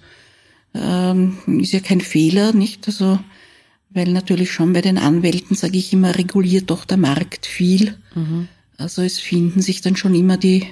[0.74, 2.88] ähm, ist ja kein Fehler, nicht?
[2.88, 3.20] Also,
[3.90, 7.98] weil natürlich schon bei den Anwälten, sage ich immer, reguliert doch der Markt viel.
[8.16, 8.48] Mhm.
[8.78, 10.68] Also es finden sich dann schon immer die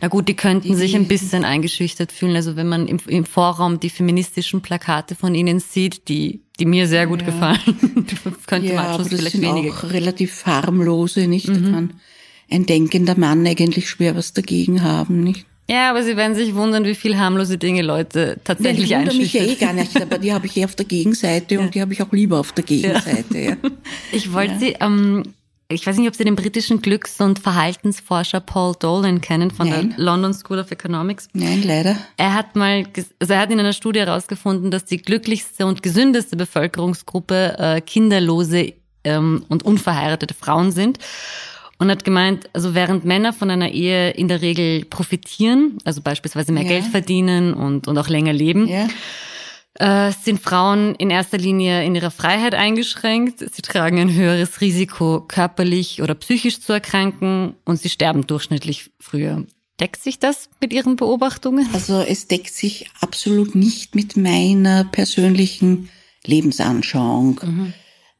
[0.00, 2.36] Na gut, die könnten sich ein bisschen eingeschüchtert fühlen.
[2.36, 6.86] Also wenn man im, im Vorraum die feministischen Plakate von ihnen sieht, die, die mir
[6.86, 7.58] sehr gut gefallen,
[8.46, 9.72] könnte ja, aber das vielleicht sind weniger.
[9.72, 11.48] auch relativ harmlose, nicht?
[11.48, 11.64] Mhm.
[11.64, 11.94] Da kann
[12.50, 15.46] ein denkender Mann eigentlich schwer was dagegen haben, nicht?
[15.70, 19.32] Ja, aber sie werden sich wundern, wie viel harmlose Dinge Leute tatsächlich ich wundere mich
[19.32, 19.68] ja eh einschüchtern.
[19.68, 22.10] gar nicht, aber die habe ich eh auf der Gegenseite und die habe ich auch
[22.10, 23.38] lieber auf der Gegenseite.
[23.38, 23.56] Ja.
[24.10, 25.22] Ich wollte Sie, ähm,
[25.70, 29.94] ich weiß nicht, ob Sie den britischen Glücks- und Verhaltensforscher Paul Dolan kennen von Nein.
[29.96, 31.28] der London School of Economics.
[31.32, 31.96] Nein, leider.
[32.16, 32.84] Er hat mal,
[33.20, 38.74] also er hat in einer Studie herausgefunden, dass die glücklichste und gesündeste Bevölkerungsgruppe äh, kinderlose
[39.04, 40.98] ähm, und unverheiratete Frauen sind.
[41.78, 46.52] Und hat gemeint, also während Männer von einer Ehe in der Regel profitieren, also beispielsweise
[46.52, 46.68] mehr Ja.
[46.68, 48.86] Geld verdienen und, und auch länger leben, Ja.
[49.74, 53.40] Äh, sind Frauen in erster Linie in ihrer Freiheit eingeschränkt.
[53.40, 59.46] Sie tragen ein höheres Risiko, körperlich oder psychisch zu erkranken und sie sterben durchschnittlich früher.
[59.78, 61.66] Deckt sich das mit Ihren Beobachtungen?
[61.72, 65.88] Also es deckt sich absolut nicht mit meiner persönlichen
[66.26, 67.40] Lebensanschauung.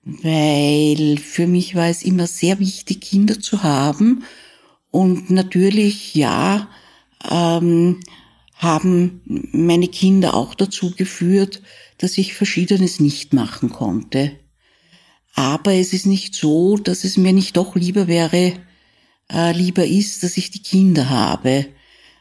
[0.02, 4.24] Weil für mich war es immer sehr wichtig, Kinder zu haben.
[4.90, 6.68] Und natürlich, ja,
[7.30, 8.00] ähm,
[8.61, 11.62] haben meine Kinder auch dazu geführt,
[11.96, 14.33] dass ich Verschiedenes nicht machen konnte.
[15.35, 18.53] Aber es ist nicht so, dass es mir nicht doch lieber wäre,
[19.33, 21.66] äh, lieber ist, dass ich die Kinder habe.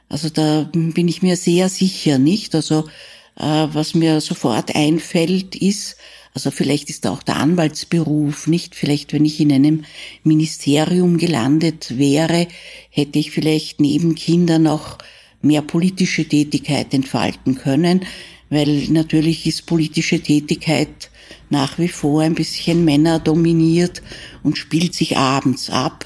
[0.08, 2.56] Also da bin ich mir sehr sicher, nicht?
[2.56, 2.88] Also
[3.36, 5.98] äh, was mir sofort einfällt, ist,
[6.34, 8.76] also vielleicht ist da auch der Anwaltsberuf, nicht?
[8.76, 9.84] Vielleicht, wenn ich in einem
[10.24, 12.48] Ministerium gelandet wäre,
[12.90, 15.00] hätte ich vielleicht neben Kindern auch
[15.42, 18.02] mehr politische Tätigkeit entfalten können,
[18.50, 21.10] weil natürlich ist politische Tätigkeit
[21.50, 24.02] nach wie vor ein bisschen Männer dominiert
[24.44, 26.06] und spielt sich abends ab.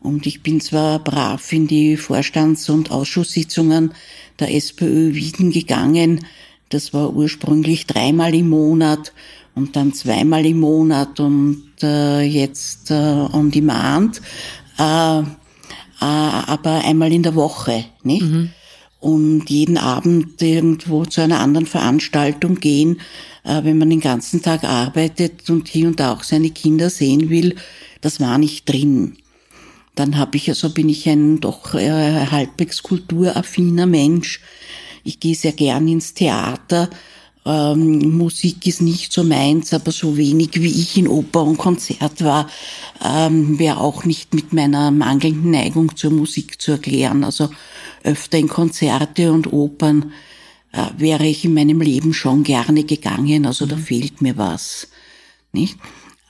[0.00, 3.92] Und ich bin zwar brav in die Vorstands- und Ausschusssitzungen
[4.38, 6.24] der SPÖ Wien gegangen.
[6.70, 9.12] Das war ursprünglich dreimal im Monat
[9.54, 14.22] und dann zweimal im Monat und äh, jetzt äh, on demand,
[14.78, 15.24] äh, äh,
[16.00, 18.22] aber einmal in der Woche, nicht?
[19.00, 23.00] Und jeden Abend irgendwo zu einer anderen Veranstaltung gehen,
[23.44, 27.30] äh, wenn man den ganzen Tag arbeitet und hier und da auch seine Kinder sehen
[27.30, 27.56] will,
[28.02, 29.16] das war nicht drin.
[29.94, 34.40] Dann habe ich, also bin ich ein doch äh, halbwegs kulturaffiner Mensch.
[35.02, 36.90] Ich gehe sehr gern ins Theater.
[37.46, 42.22] Ähm, Musik ist nicht so meins, aber so wenig wie ich in Oper und Konzert
[42.22, 42.48] war,
[43.02, 47.24] ähm, wäre auch nicht mit meiner mangelnden Neigung zur Musik zu erklären.
[47.24, 47.48] Also
[48.04, 50.12] öfter in Konzerte und Opern
[50.72, 53.46] äh, wäre ich in meinem Leben schon gerne gegangen.
[53.46, 54.88] Also da fehlt mir was,
[55.52, 55.78] nicht?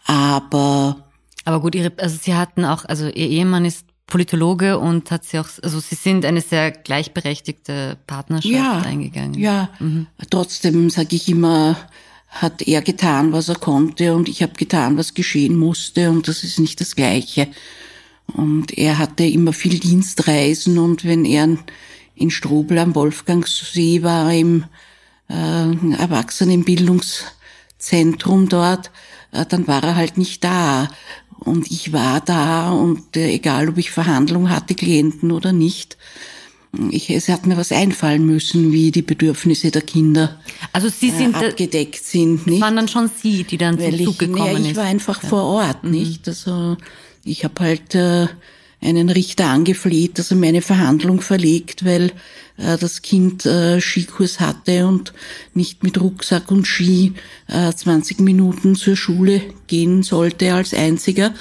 [0.06, 1.04] Aber
[1.44, 5.38] Aber gut, ihre, also sie hatten auch, also ihr Ehemann ist Politologe und hat sie
[5.38, 9.34] auch, also sie sind eine sehr gleichberechtigte Partnerschaft ja, eingegangen.
[9.34, 9.70] Ja,
[10.30, 11.76] trotzdem sage ich immer,
[12.28, 16.44] hat er getan, was er konnte und ich habe getan, was geschehen musste und das
[16.44, 17.48] ist nicht das Gleiche.
[18.34, 21.56] Und er hatte immer viel Dienstreisen und wenn er
[22.14, 24.64] in Strobel am Wolfgangsee war, im
[25.28, 28.90] äh, Erwachsenenbildungszentrum dort,
[29.32, 30.88] äh, dann war er halt nicht da.
[31.38, 35.96] Und ich war da und äh, egal, ob ich Verhandlungen hatte, Klienten oder nicht,
[36.90, 40.38] ich, es hat mir was einfallen müssen, wie die Bedürfnisse der Kinder
[40.72, 42.46] also Sie sind äh, abgedeckt sind.
[42.46, 42.60] Nicht?
[42.60, 44.76] waren dann schon Sie, die dann Weil zum Zug gekommen ja, ich ist.
[44.76, 45.28] war einfach ja.
[45.28, 45.90] vor Ort, mhm.
[45.90, 46.28] nicht?
[46.28, 46.76] Also
[47.24, 48.28] ich habe halt äh,
[48.80, 52.12] einen Richter angefleht, dass er meine Verhandlung verlegt, weil
[52.56, 55.12] äh, das Kind äh, Skikurs hatte und
[55.54, 57.12] nicht mit Rucksack und Ski
[57.48, 61.34] äh, 20 Minuten zur Schule gehen sollte als einziger.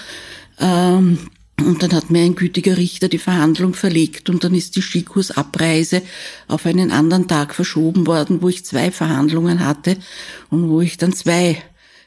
[0.60, 1.20] Ähm,
[1.62, 6.02] und dann hat mir ein gütiger Richter die Verhandlung verlegt und dann ist die Skikursabreise
[6.48, 9.98] auf einen anderen Tag verschoben worden, wo ich zwei Verhandlungen hatte
[10.50, 11.62] und wo ich dann zwei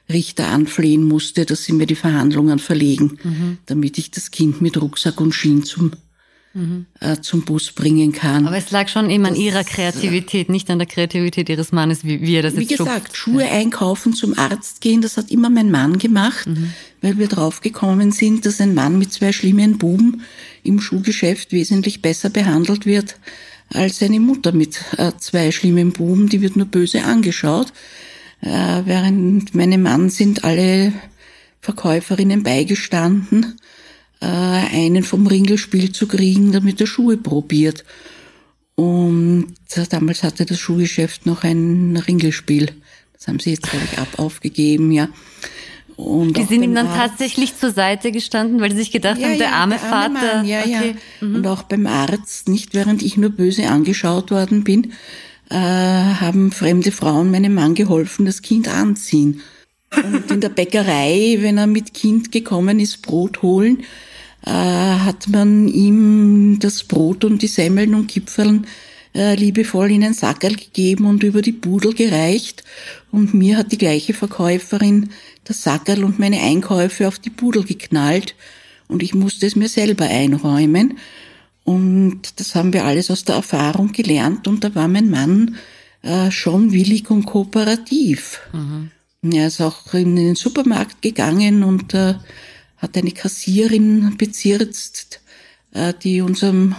[0.08, 3.58] Richter anflehen musste, dass sie mir die Verhandlungen verlegen, mhm.
[3.66, 5.92] damit ich das Kind mit Rucksack und Schien zum
[6.54, 6.86] mhm.
[7.00, 8.46] äh, zum Bus bringen kann.
[8.46, 12.20] Aber es lag schon eben an ihrer Kreativität, nicht an der Kreativität ihres Mannes, wie,
[12.20, 13.16] wie er das wie jetzt Wie gesagt, schupft.
[13.16, 16.72] Schuhe einkaufen, zum Arzt gehen, das hat immer mein Mann gemacht, mhm.
[17.00, 20.22] weil wir draufgekommen sind, dass ein Mann mit zwei schlimmen Buben
[20.62, 23.16] im Schuhgeschäft wesentlich besser behandelt wird
[23.74, 27.72] als eine Mutter mit äh, zwei schlimmen Buben, die wird nur böse angeschaut.
[28.42, 30.92] Äh, während meinem Mann sind alle
[31.60, 33.56] Verkäuferinnen beigestanden
[34.20, 37.84] äh, einen vom Ringelspiel zu kriegen, damit er Schuhe probiert.
[38.74, 39.54] Und
[39.90, 42.70] damals hatte das Schuhgeschäft noch ein Ringelspiel.
[43.12, 45.08] Das haben sie jetzt, glaube ich, ab aufgegeben, ja.
[45.96, 49.28] Und die sind ihm dann Arzt, tatsächlich zur Seite gestanden, weil sie sich gedacht ja,
[49.28, 50.36] haben, der ja, arme der arme Vater.
[50.36, 50.94] Mann, ja, okay.
[51.20, 51.26] ja.
[51.26, 51.34] Mhm.
[51.36, 54.92] Und auch beim Arzt, nicht während ich nur böse angeschaut worden bin,
[55.52, 59.42] äh, haben fremde Frauen meinem Mann geholfen, das Kind anziehen.
[59.94, 63.82] Und in der Bäckerei, wenn er mit Kind gekommen ist, Brot holen,
[64.46, 68.66] äh, hat man ihm das Brot und die Semmeln und Kipfeln
[69.14, 72.64] äh, liebevoll in ein Sackerl gegeben und über die Pudel gereicht.
[73.10, 75.10] Und mir hat die gleiche Verkäuferin
[75.44, 78.34] das Sackerl und meine Einkäufe auf die Pudel geknallt.
[78.88, 80.98] Und ich musste es mir selber einräumen.
[81.64, 84.48] Und das haben wir alles aus der Erfahrung gelernt.
[84.48, 85.56] Und da war mein Mann
[86.02, 88.40] äh, schon willig und kooperativ.
[88.52, 88.90] Mhm.
[89.32, 92.14] Er ist auch in den Supermarkt gegangen und äh,
[92.78, 95.20] hat eine Kassierin bezirzt,
[95.72, 96.74] äh, die unserem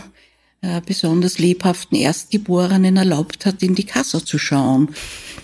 [0.63, 4.95] äh, besonders lebhaften Erstgeborenen erlaubt hat, in die Kasse zu schauen.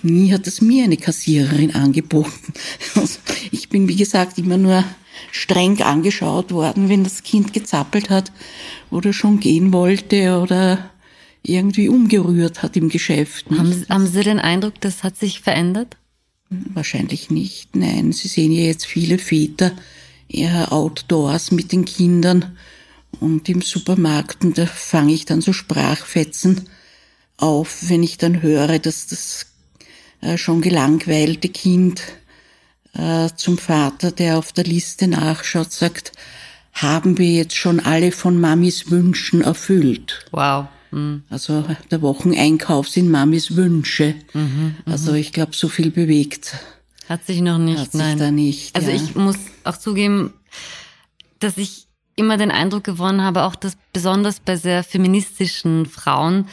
[0.02, 2.54] Nie hat es mir eine Kassiererin angeboten.
[2.96, 3.20] Also
[3.52, 4.86] ich bin, wie gesagt, immer nur
[5.32, 8.32] streng angeschaut worden, wenn das Kind gezappelt hat
[8.92, 10.90] oder schon gehen wollte oder
[11.44, 13.48] irgendwie umgerührt hat im Geschäft.
[13.52, 15.98] Haben, haben Sie den Eindruck, das hat sich verändert?
[16.50, 18.14] Wahrscheinlich nicht, nein.
[18.14, 19.74] Sie sehen ja jetzt viele Väter,
[20.30, 22.58] eher outdoors mit den Kindern
[23.19, 26.69] und im Supermarkt und da fange ich dann so Sprachfetzen
[27.38, 29.48] auf, wenn ich dann höre, dass das
[30.22, 32.02] äh, schon gelangweilte Kind
[32.93, 36.12] äh, zum Vater, der auf der Liste nachschaut, sagt,
[36.74, 40.26] haben wir jetzt schon alle von Mamis Wünschen erfüllt.
[40.32, 40.67] Wow.
[40.91, 41.24] Mhm.
[41.30, 44.15] Also der Wocheneinkauf sind Mamis Wünsche.
[44.34, 44.76] Mhm, mhm.
[44.86, 46.56] also ich glaube, so viel bewegt
[47.10, 48.17] hat sich noch nicht, Hat nein.
[48.17, 48.95] Sich da nicht, also ja.
[48.95, 50.32] ich muss auch zugeben,
[51.39, 51.88] dass ich
[52.20, 56.48] immer den Eindruck gewonnen habe, auch dass besonders bei sehr feministischen Frauen,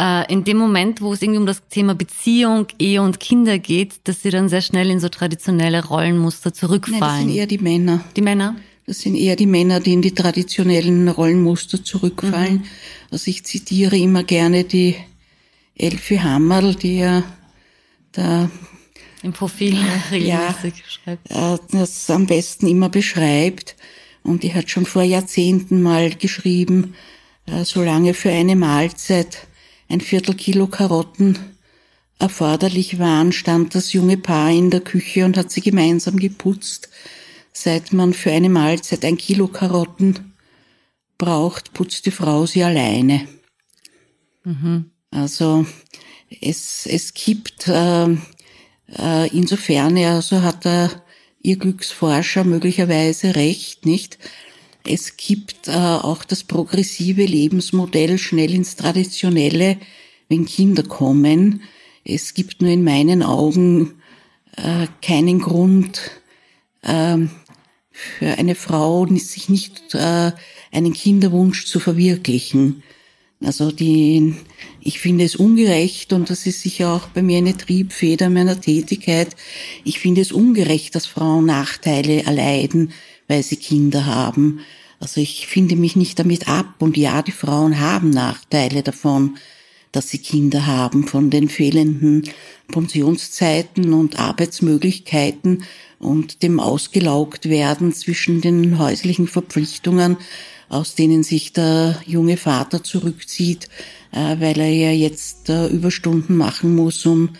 [0.00, 4.00] äh, in dem Moment, wo es irgendwie um das Thema Beziehung, Ehe und Kinder geht,
[4.04, 7.00] dass sie dann sehr schnell in so traditionelle Rollenmuster zurückfallen.
[7.00, 8.04] Nein, das sind eher die Männer.
[8.16, 8.56] Die Männer?
[8.86, 12.54] Das sind eher die Männer, die in die traditionellen Rollenmuster zurückfallen.
[12.54, 12.64] Mhm.
[13.10, 14.96] Also ich zitiere immer gerne die
[15.76, 17.22] Elfie Hammerl, die ja
[18.12, 18.50] da
[19.22, 19.76] im Profil
[20.10, 21.30] regelmäßig ja, schreibt.
[21.30, 23.76] Äh, das am besten immer beschreibt.
[24.22, 26.94] Und die hat schon vor Jahrzehnten mal geschrieben,
[27.46, 29.46] äh, solange für eine Mahlzeit
[29.88, 31.38] ein Viertel Kilo Karotten
[32.18, 36.88] erforderlich waren, stand das junge Paar in der Küche und hat sie gemeinsam geputzt.
[37.52, 40.32] Seit man für eine Mahlzeit ein Kilo Karotten
[41.18, 43.26] braucht, putzt die Frau sie alleine.
[44.44, 44.90] Mhm.
[45.10, 45.66] Also
[46.40, 48.08] es, es gibt äh,
[48.96, 51.01] äh, insofern, also hat er
[51.42, 54.18] ihr Glücksforscher möglicherweise recht, nicht?
[54.84, 59.78] Es gibt äh, auch das progressive Lebensmodell schnell ins Traditionelle,
[60.28, 61.62] wenn Kinder kommen.
[62.04, 64.02] Es gibt nur in meinen Augen
[64.56, 66.00] äh, keinen Grund
[66.82, 67.18] äh,
[67.90, 70.32] für eine Frau, sich nicht äh,
[70.72, 72.82] einen Kinderwunsch zu verwirklichen.
[73.44, 74.34] Also die,
[74.84, 79.36] ich finde es ungerecht und das ist sicher auch bei mir eine Triebfeder meiner Tätigkeit.
[79.84, 82.92] Ich finde es ungerecht, dass Frauen Nachteile erleiden,
[83.28, 84.60] weil sie Kinder haben.
[84.98, 86.74] Also ich finde mich nicht damit ab.
[86.80, 89.36] Und ja, die Frauen haben Nachteile davon,
[89.92, 92.28] dass sie Kinder haben, von den fehlenden
[92.68, 95.62] Pensionszeiten und Arbeitsmöglichkeiten
[96.00, 100.16] und dem ausgelaugt werden zwischen den häuslichen Verpflichtungen,
[100.68, 103.68] aus denen sich der junge Vater zurückzieht,
[104.12, 107.30] weil er ja jetzt äh, Überstunden machen muss, um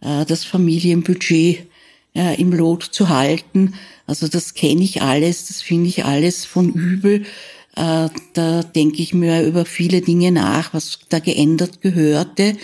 [0.00, 1.66] äh, das Familienbudget
[2.38, 3.74] im Lot zu halten.
[4.06, 7.24] Also das kenne ich alles, das finde ich alles von übel.
[7.74, 8.08] Da
[8.62, 12.56] denke ich mir über viele Dinge nach, was da geändert gehörte.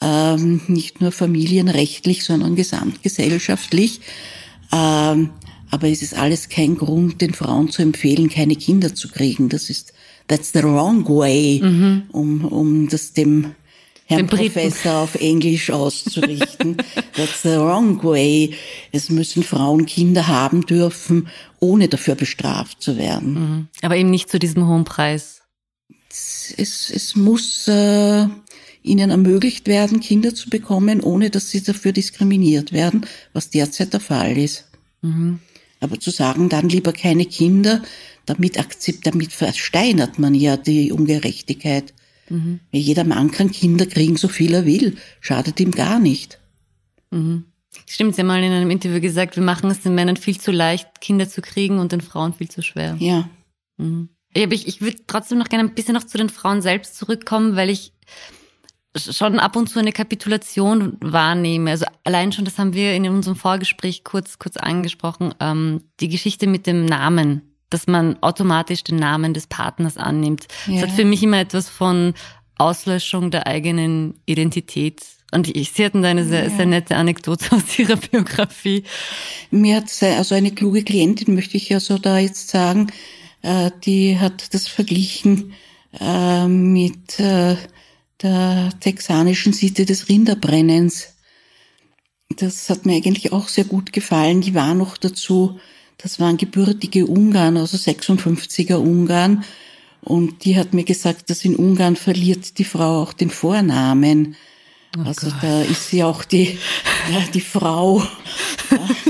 [0.00, 4.00] Ähm, nicht nur familienrechtlich, sondern gesamtgesellschaftlich.
[4.72, 5.30] Ähm,
[5.70, 9.48] aber es ist alles kein Grund, den Frauen zu empfehlen, keine Kinder zu kriegen.
[9.48, 9.92] Das ist,
[10.30, 12.04] that's the wrong way, mhm.
[12.12, 13.54] um, um das dem
[14.06, 16.76] Herrn Professor auf Englisch auszurichten.
[17.14, 18.54] that's the wrong way.
[18.92, 21.28] Es müssen Frauen Kinder haben dürfen,
[21.58, 23.34] ohne dafür bestraft zu werden.
[23.34, 23.68] Mhm.
[23.82, 25.42] Aber eben nicht zu diesem hohen Preis.
[26.08, 28.26] Es, es, es muss äh,
[28.82, 34.00] ihnen ermöglicht werden, Kinder zu bekommen, ohne dass sie dafür diskriminiert werden, was derzeit der
[34.00, 34.66] Fall ist.
[35.02, 35.40] Mhm.
[35.80, 37.82] Aber zu sagen, dann lieber keine Kinder,
[38.30, 41.92] damit akzept, damit versteinert man ja die Ungerechtigkeit.
[42.28, 42.60] Mhm.
[42.70, 44.96] Jeder Mann kann Kinder kriegen, so viel er will.
[45.20, 46.38] Schadet ihm gar nicht.
[47.10, 47.44] Mhm.
[47.86, 50.52] Stimmt, Sie haben mal in einem Interview gesagt, wir machen es den Männern viel zu
[50.52, 52.96] leicht, Kinder zu kriegen und den Frauen viel zu schwer.
[52.98, 53.28] Ja.
[53.76, 54.10] Mhm.
[54.32, 57.68] Ich, ich würde trotzdem noch gerne ein bisschen noch zu den Frauen selbst zurückkommen, weil
[57.68, 57.92] ich
[58.96, 61.70] schon ab und zu eine Kapitulation wahrnehme.
[61.70, 66.46] Also allein schon, das haben wir in unserem Vorgespräch kurz, kurz angesprochen, ähm, die Geschichte
[66.46, 70.46] mit dem Namen, dass man automatisch den Namen des Partners annimmt.
[70.66, 70.80] Ja.
[70.80, 72.14] Das hat für mich immer etwas von
[72.58, 75.02] Auslöschung der eigenen Identität.
[75.32, 76.50] Und ich, Sie hatten da eine sehr, ja.
[76.50, 78.84] sehr nette Anekdote aus Ihrer Biografie.
[79.50, 82.88] Mir hat also eine kluge Klientin, möchte ich ja so da jetzt sagen,
[83.42, 85.54] äh, die hat das verglichen
[85.98, 87.56] äh, mit äh,
[88.22, 91.14] der texanischen Sitte des Rinderbrennens.
[92.36, 94.40] Das hat mir eigentlich auch sehr gut gefallen.
[94.40, 95.58] Die war noch dazu,
[96.02, 99.44] das waren gebürtige Ungarn, also 56er Ungarn.
[100.02, 104.36] Und die hat mir gesagt, dass in Ungarn verliert die Frau auch den Vornamen.
[104.96, 105.36] Oh also Gott.
[105.42, 106.58] da ist sie auch die,
[107.12, 108.02] ja, die Frau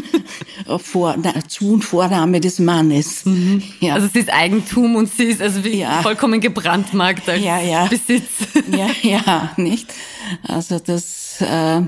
[0.79, 3.25] vor, na, Zu- und Vorname des Mannes.
[3.25, 3.63] Mhm.
[3.81, 3.95] Ja.
[3.95, 6.03] Also sie ist Eigentum und sie ist also wie ja.
[6.03, 7.87] vollkommen gebrandmarkt als ja, ja.
[7.87, 8.29] Besitz.
[8.77, 9.93] Ja, ja, nicht?
[10.47, 11.81] Also das, äh,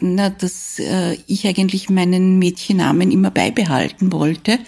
[0.00, 4.58] na, dass äh, ich eigentlich meinen Mädchennamen immer beibehalten wollte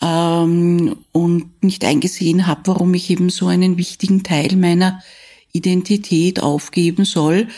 [0.00, 5.02] ähm, und nicht eingesehen habe, warum ich eben so einen wichtigen Teil meiner
[5.58, 7.48] Identität aufgeben soll,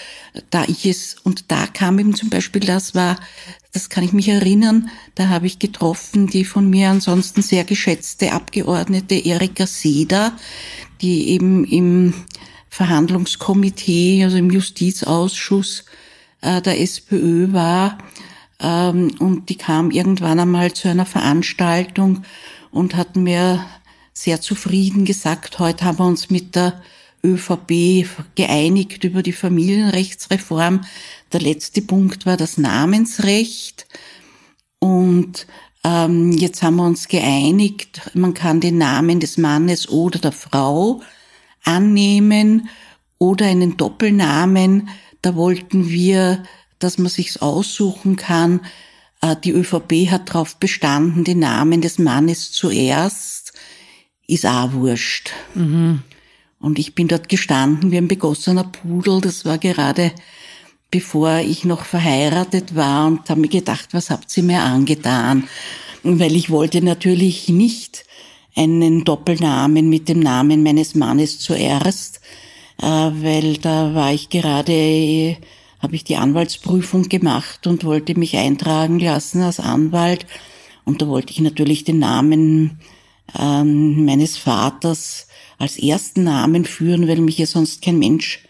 [0.51, 3.17] da ich es, und da kam eben zum Beispiel, das war,
[3.73, 8.33] das kann ich mich erinnern, da habe ich getroffen die von mir ansonsten sehr geschätzte
[8.33, 10.37] Abgeordnete Erika Seda,
[11.01, 12.15] die eben im
[12.69, 15.85] Verhandlungskomitee, also im Justizausschuss
[16.41, 17.99] äh, der SPÖ war,
[18.61, 22.23] ähm, und die kam irgendwann einmal zu einer Veranstaltung
[22.71, 23.65] und hat mir
[24.13, 26.83] sehr zufrieden gesagt, heute haben wir uns mit der
[27.25, 30.83] ÖVP geeinigt über die Familienrechtsreform.
[31.33, 33.87] Der letzte Punkt war das Namensrecht.
[34.79, 35.47] Und
[35.85, 41.03] ähm, jetzt haben wir uns geeinigt, man kann den Namen des Mannes oder der Frau
[41.65, 42.69] annehmen
[43.19, 44.89] oder einen Doppelnamen.
[45.23, 46.43] Da wollten wir,
[46.79, 48.61] dass man sich's aussuchen kann.
[49.21, 53.53] Äh, die ÖVP hat darauf bestanden, den Namen des Mannes zuerst.
[54.27, 55.31] Ist auch wurscht.
[55.55, 56.03] Mhm.
[56.61, 59.21] Und ich bin dort gestanden wie ein begossener Pudel.
[59.21, 60.13] Das war gerade
[60.91, 65.45] bevor ich noch verheiratet war und habe mir gedacht, was habt ihr mir angetan?
[66.03, 68.05] Weil ich wollte natürlich nicht
[68.57, 72.21] einen Doppelnamen mit dem Namen meines Mannes zuerst,
[72.83, 75.37] äh, weil da war ich gerade,
[75.79, 80.27] habe ich die Anwaltsprüfung gemacht und wollte mich eintragen lassen als Anwalt.
[80.85, 82.81] Und da wollte ich natürlich den Namen
[83.39, 85.29] ähm, meines Vaters
[85.61, 88.43] als ersten Namen führen, weil mich ja sonst kein Mensch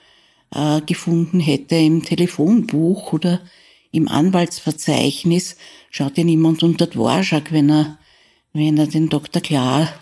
[0.54, 3.40] äh, gefunden hätte im Telefonbuch oder
[3.90, 5.56] im Anwaltsverzeichnis.
[5.90, 7.98] Schaut ja niemand unter Dvorak, wenn er,
[8.52, 9.42] wenn er den Dr.
[9.42, 9.92] Klar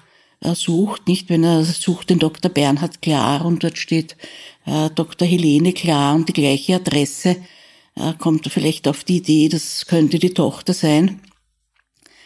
[0.41, 2.51] äh, sucht, nicht wenn er sucht den Dr.
[2.51, 4.15] Bernhard Klar und dort steht
[4.67, 5.27] äh, Dr.
[5.27, 7.37] Helene Klar und die gleiche Adresse,
[7.97, 11.21] äh, kommt er vielleicht auf die Idee, das könnte die Tochter sein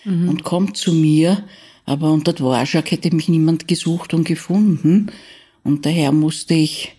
[0.05, 0.29] mhm.
[0.29, 1.45] und kommt zu mir
[1.85, 5.11] aber unter Dvorak hätte mich niemand gesucht und gefunden.
[5.65, 6.97] Und daher musste ich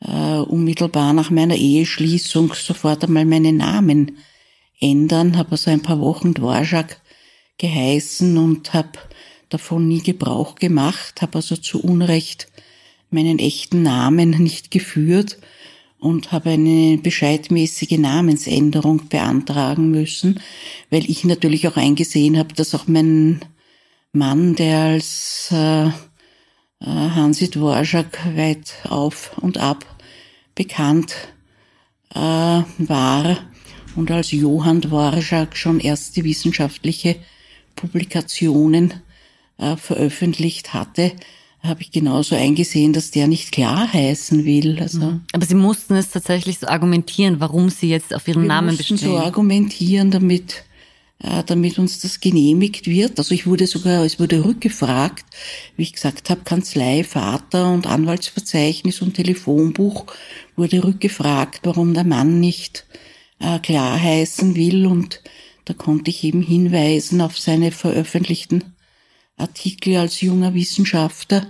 [0.00, 4.18] äh, unmittelbar nach meiner Eheschließung sofort einmal meinen Namen
[4.80, 7.00] ändern, habe also ein paar Wochen Dvorak
[7.58, 8.98] geheißen und habe
[9.48, 12.48] davon nie Gebrauch gemacht, habe also zu Unrecht
[13.10, 15.38] meinen echten Namen nicht geführt
[15.98, 20.40] und habe eine bescheidmäßige Namensänderung beantragen müssen,
[20.90, 23.40] weil ich natürlich auch eingesehen habe, dass auch mein
[24.14, 25.90] Mann, der als äh, äh
[26.80, 29.84] Hansi Dvorak weit auf und ab
[30.54, 31.14] bekannt
[32.14, 33.38] äh, war
[33.96, 37.16] und als Johann Dvorak schon erste wissenschaftliche
[37.76, 38.94] Publikationen
[39.58, 41.12] äh, veröffentlicht hatte,
[41.62, 44.78] habe ich genauso eingesehen, dass der nicht klar heißen will.
[44.80, 45.20] Also mhm.
[45.32, 48.98] Aber Sie mussten es tatsächlich so argumentieren, warum Sie jetzt auf Ihren Namen bestehen.
[48.98, 50.64] so argumentieren, damit
[51.18, 53.18] damit uns das genehmigt wird.
[53.18, 55.24] Also ich wurde sogar, es wurde rückgefragt,
[55.76, 60.06] wie ich gesagt habe, Kanzlei, Vater und Anwaltsverzeichnis und Telefonbuch
[60.56, 62.84] wurde rückgefragt, warum der Mann nicht
[63.38, 65.22] äh, klar heißen will und
[65.64, 68.74] da konnte ich eben hinweisen auf seine veröffentlichten
[69.36, 71.46] Artikel als junger Wissenschaftler.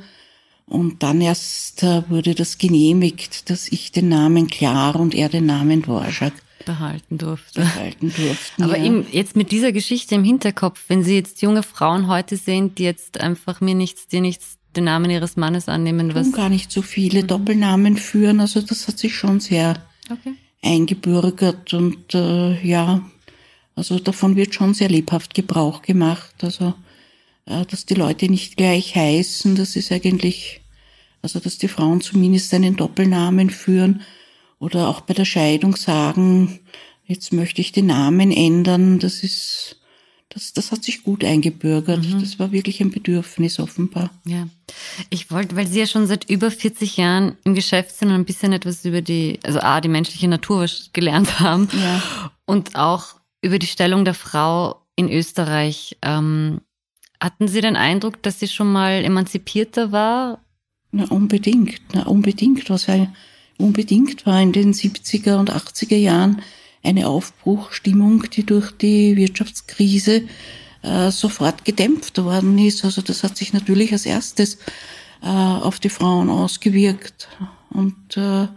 [0.66, 5.46] Und dann erst äh, wurde das genehmigt, dass ich den Namen Klar und er den
[5.46, 6.32] Namen Dvorak
[6.64, 7.60] behalten durfte.
[7.60, 8.84] Behalten durften, Aber ja.
[8.84, 12.84] eben jetzt mit dieser Geschichte im Hinterkopf, wenn Sie jetzt junge Frauen heute sehen, die
[12.84, 16.82] jetzt einfach mir nichts, dir nichts den Namen ihres Mannes annehmen, was gar nicht so
[16.82, 18.40] viele Doppelnamen führen.
[18.40, 19.74] Also das hat sich schon sehr
[20.10, 20.34] okay.
[20.62, 23.02] eingebürgert und äh, ja,
[23.76, 26.34] also davon wird schon sehr lebhaft Gebrauch gemacht.
[26.42, 26.74] Also
[27.46, 30.60] äh, dass die Leute nicht gleich heißen, das ist eigentlich,
[31.22, 34.02] also dass die Frauen zumindest einen Doppelnamen führen
[34.64, 36.60] oder auch bei der Scheidung sagen,
[37.04, 39.76] jetzt möchte ich den Namen ändern, das ist,
[40.30, 42.02] das, das hat sich gut eingebürgert.
[42.02, 42.20] Mhm.
[42.20, 44.10] Das war wirklich ein Bedürfnis offenbar.
[44.24, 44.48] Ja.
[45.10, 48.24] Ich wollte, weil Sie ja schon seit über 40 Jahren im Geschäft sind und ein
[48.24, 52.30] bisschen etwas über die, also A, die menschliche Natur gelernt haben Ja.
[52.46, 55.96] und auch über die Stellung der Frau in Österreich.
[56.02, 56.62] Ähm,
[57.20, 60.40] hatten Sie den Eindruck, dass sie schon mal emanzipierter war?
[60.90, 63.14] Na, unbedingt, na, unbedingt, was ein,
[63.58, 66.42] unbedingt war in den 70er und 80er Jahren
[66.82, 70.24] eine Aufbruchstimmung, die durch die Wirtschaftskrise
[70.82, 72.84] äh, sofort gedämpft worden ist.
[72.84, 74.58] Also das hat sich natürlich als erstes
[75.22, 77.28] äh, auf die Frauen ausgewirkt.
[77.70, 78.48] Und äh,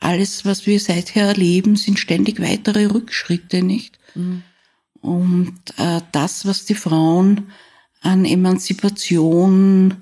[0.00, 3.98] alles, was wir seither erleben, sind ständig weitere Rückschritte, nicht?
[5.00, 7.52] Und äh, das, was die Frauen
[8.02, 9.98] an Emanzipation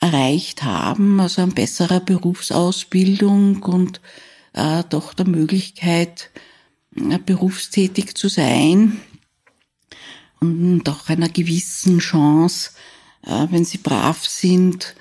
[0.00, 4.00] erreicht haben, also an besserer Berufsausbildung und
[4.54, 6.30] äh, doch der Möglichkeit,
[6.96, 9.00] äh, berufstätig zu sein
[10.40, 12.70] und auch einer gewissen Chance,
[13.26, 14.96] äh, wenn sie brav sind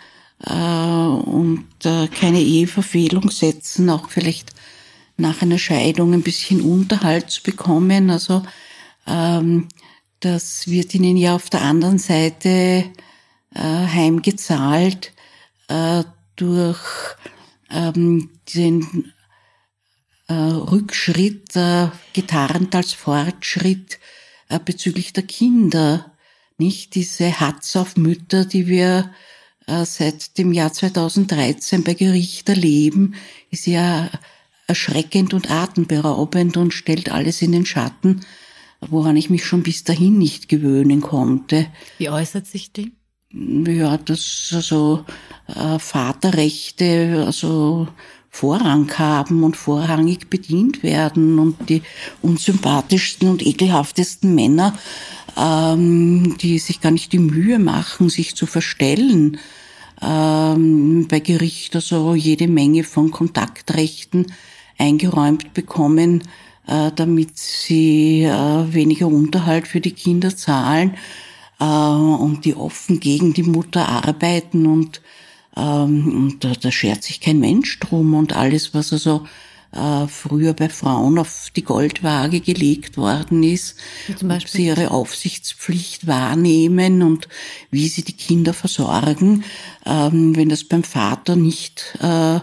[0.45, 4.53] äh, und äh, keine Eheverfehlung setzen, auch vielleicht
[5.15, 8.09] nach einer Scheidung ein bisschen Unterhalt zu bekommen.
[8.09, 8.43] Also
[9.07, 9.69] ähm,
[10.19, 12.85] das wird ihnen ja auf der anderen Seite
[13.53, 15.13] äh, heimgezahlt
[15.67, 16.03] äh,
[16.35, 16.79] durch
[17.69, 19.13] ähm, den
[20.27, 23.99] äh, Rückschritt, äh, getarnt als Fortschritt
[24.49, 26.11] äh, bezüglich der Kinder.
[26.57, 29.11] Nicht diese Hatz auf Mütter, die wir
[29.67, 33.15] äh, seit dem Jahr 2013 bei Gericht erleben,
[33.49, 34.09] ist ja
[34.67, 38.21] erschreckend und atemberaubend und stellt alles in den Schatten,
[38.81, 41.67] woran ich mich schon bis dahin nicht gewöhnen konnte.
[41.97, 42.91] Wie äußert sich die?
[43.31, 45.05] Ja, dass also
[45.47, 47.87] äh, Vaterrechte also
[48.31, 51.83] Vorrang haben und vorrangig bedient werden und die
[52.23, 54.75] unsympathischsten und ekelhaftesten Männer,
[55.37, 59.37] ähm, die sich gar nicht die Mühe machen, sich zu verstellen,
[60.01, 64.25] ähm, bei Gericht also jede Menge von Kontaktrechten
[64.79, 66.23] eingeräumt bekommen,
[66.67, 70.97] äh, damit sie äh, weniger Unterhalt für die Kinder zahlen
[71.63, 75.01] und die offen gegen die Mutter arbeiten und,
[75.57, 78.13] ähm, und da, da schert sich kein Mensch drum.
[78.13, 79.25] Und alles, was also
[79.71, 83.75] äh, früher bei Frauen auf die Goldwaage gelegt worden ist,
[84.17, 87.27] zum ob sie ihre Aufsichtspflicht wahrnehmen und
[87.69, 89.43] wie sie die Kinder versorgen.
[89.85, 92.39] Ähm, wenn das beim Vater nicht äh,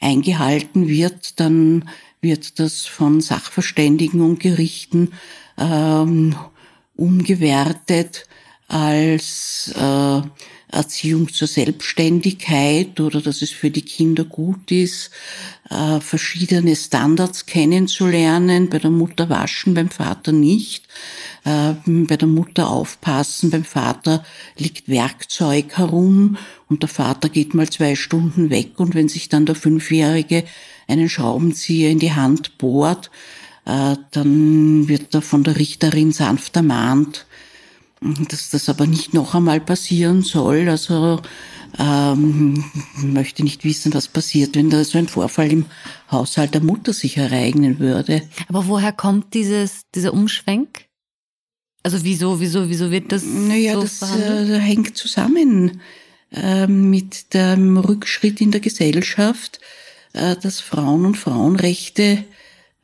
[0.00, 1.88] eingehalten wird, dann
[2.22, 5.12] wird das von Sachverständigen und Gerichten
[5.58, 6.34] ähm,
[6.96, 8.26] umgewertet
[8.70, 10.22] als äh,
[10.72, 15.10] Erziehung zur Selbstständigkeit oder dass es für die Kinder gut ist,
[15.68, 20.86] äh, verschiedene Standards kennenzulernen, bei der Mutter waschen, beim Vater nicht,
[21.44, 24.24] äh, bei der Mutter aufpassen, beim Vater
[24.56, 26.36] liegt Werkzeug herum
[26.68, 30.44] und der Vater geht mal zwei Stunden weg und wenn sich dann der Fünfjährige
[30.86, 33.10] einen Schraubenzieher in die Hand bohrt,
[33.64, 37.26] äh, dann wird er von der Richterin sanft ermahnt,
[38.00, 40.68] dass das aber nicht noch einmal passieren soll.
[40.68, 41.20] Also
[41.78, 42.64] ähm,
[42.96, 45.66] möchte nicht wissen, was passiert, wenn da so ein Vorfall im
[46.10, 48.22] Haushalt der Mutter sich ereignen würde.
[48.48, 50.86] Aber woher kommt dieses, dieser Umschwenk?
[51.82, 55.80] Also wieso, wieso, wieso wird das naja, so das äh, hängt zusammen
[56.32, 59.60] äh, mit dem Rückschritt in der Gesellschaft,
[60.12, 62.24] äh, dass Frauen und Frauenrechte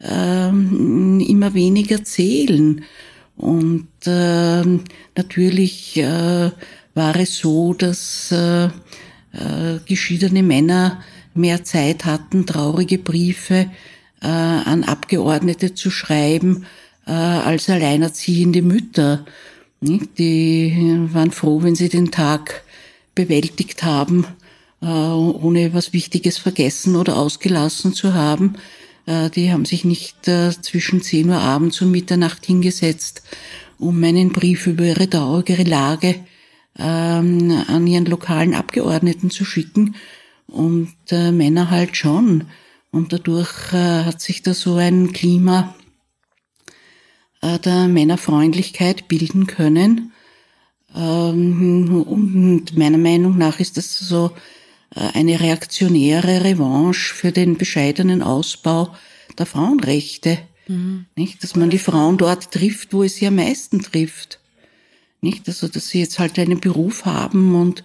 [0.00, 2.84] äh, immer weniger zählen.
[3.36, 4.62] Und äh,
[5.16, 6.50] natürlich äh,
[6.94, 8.70] war es so, dass äh, äh,
[9.86, 11.02] geschiedene Männer
[11.34, 13.70] mehr Zeit hatten, traurige Briefe
[14.22, 16.64] äh, an Abgeordnete zu schreiben,
[17.06, 19.26] äh, als alleinerziehende Mütter.
[19.80, 22.64] Die waren froh, wenn sie den Tag
[23.14, 24.26] bewältigt haben,
[24.80, 28.54] äh, ohne was Wichtiges vergessen oder ausgelassen zu haben.
[29.06, 33.22] Äh, die haben sich nicht äh, zwischen 10 Uhr abends und Mitternacht hingesetzt,
[33.78, 36.16] um einen Brief über ihre traurige Lage
[36.78, 39.94] ähm, an ihren lokalen Abgeordneten zu schicken
[40.46, 42.44] und äh, Männer halt schon.
[42.90, 45.74] Und dadurch hat sich da so ein Klima
[47.42, 50.12] der Männerfreundlichkeit bilden können.
[50.94, 54.30] Ähm, und meiner Meinung nach ist das so
[54.96, 58.94] eine reaktionäre Revanche für den bescheidenen Ausbau
[59.38, 60.38] der Frauenrechte.
[60.68, 61.06] Mhm.
[61.14, 64.40] Nicht, dass man die Frauen dort trifft, wo es sie am meisten trifft.
[65.20, 65.46] Nicht?
[65.48, 67.84] Also, dass sie jetzt halt einen Beruf haben und,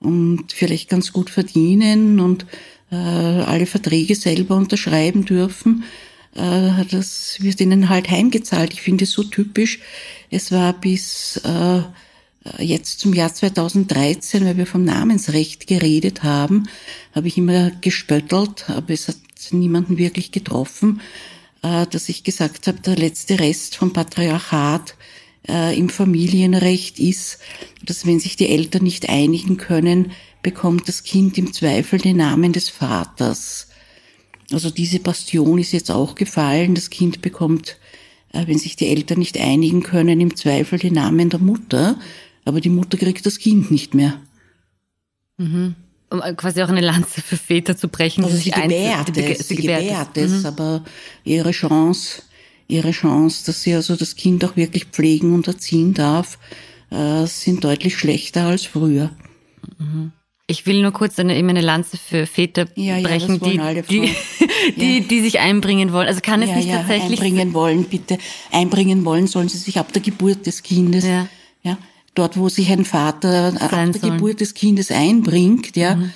[0.00, 2.46] und vielleicht ganz gut verdienen und
[2.90, 5.84] äh, alle Verträge selber unterschreiben dürfen.
[6.34, 8.72] Äh, das wird ihnen halt heimgezahlt.
[8.72, 9.80] Ich finde es so typisch.
[10.30, 11.82] Es war bis äh,
[12.58, 16.68] jetzt zum Jahr 2013, weil wir vom Namensrecht geredet haben,
[17.14, 19.16] habe ich immer gespöttelt, aber es hat
[19.50, 21.00] niemanden wirklich getroffen,
[21.62, 24.94] äh, dass ich gesagt habe, der letzte Rest vom Patriarchat
[25.48, 27.38] äh, im Familienrecht ist,
[27.84, 30.12] dass wenn sich die Eltern nicht einigen können,
[30.42, 33.68] bekommt das Kind im Zweifel den Namen des Vaters.
[34.52, 36.74] Also diese Bastion ist jetzt auch gefallen.
[36.74, 37.76] Das Kind bekommt,
[38.32, 41.98] äh, wenn sich die Eltern nicht einigen können, im Zweifel den Namen der Mutter,
[42.44, 44.20] aber die Mutter kriegt das Kind nicht mehr.
[45.38, 45.74] Mhm.
[46.10, 48.24] Um quasi auch eine Lanze für Väter zu brechen.
[48.24, 50.46] Also sie gebärt es, sie gebärt es, mhm.
[50.46, 50.84] aber
[51.24, 52.22] ihre Chance
[52.70, 56.38] ihre Chance, dass sie also das Kind auch wirklich pflegen und erziehen darf,
[56.90, 59.10] äh, sind deutlich schlechter als früher.
[60.46, 64.14] Ich will nur kurz eine, eine Lanze für Väter ja, brechen, ja, die, die,
[64.76, 65.04] die, ja.
[65.04, 66.08] die sich einbringen wollen.
[66.08, 68.18] Also kann es nicht tatsächlich einbringen wollen, bitte
[68.50, 71.28] einbringen wollen, sollen sie sich ab der Geburt des Kindes, ja
[72.14, 74.10] dort wo sich ein Vater ab der.
[74.10, 76.10] Geburt des Kindes einbringt, ja, mhm.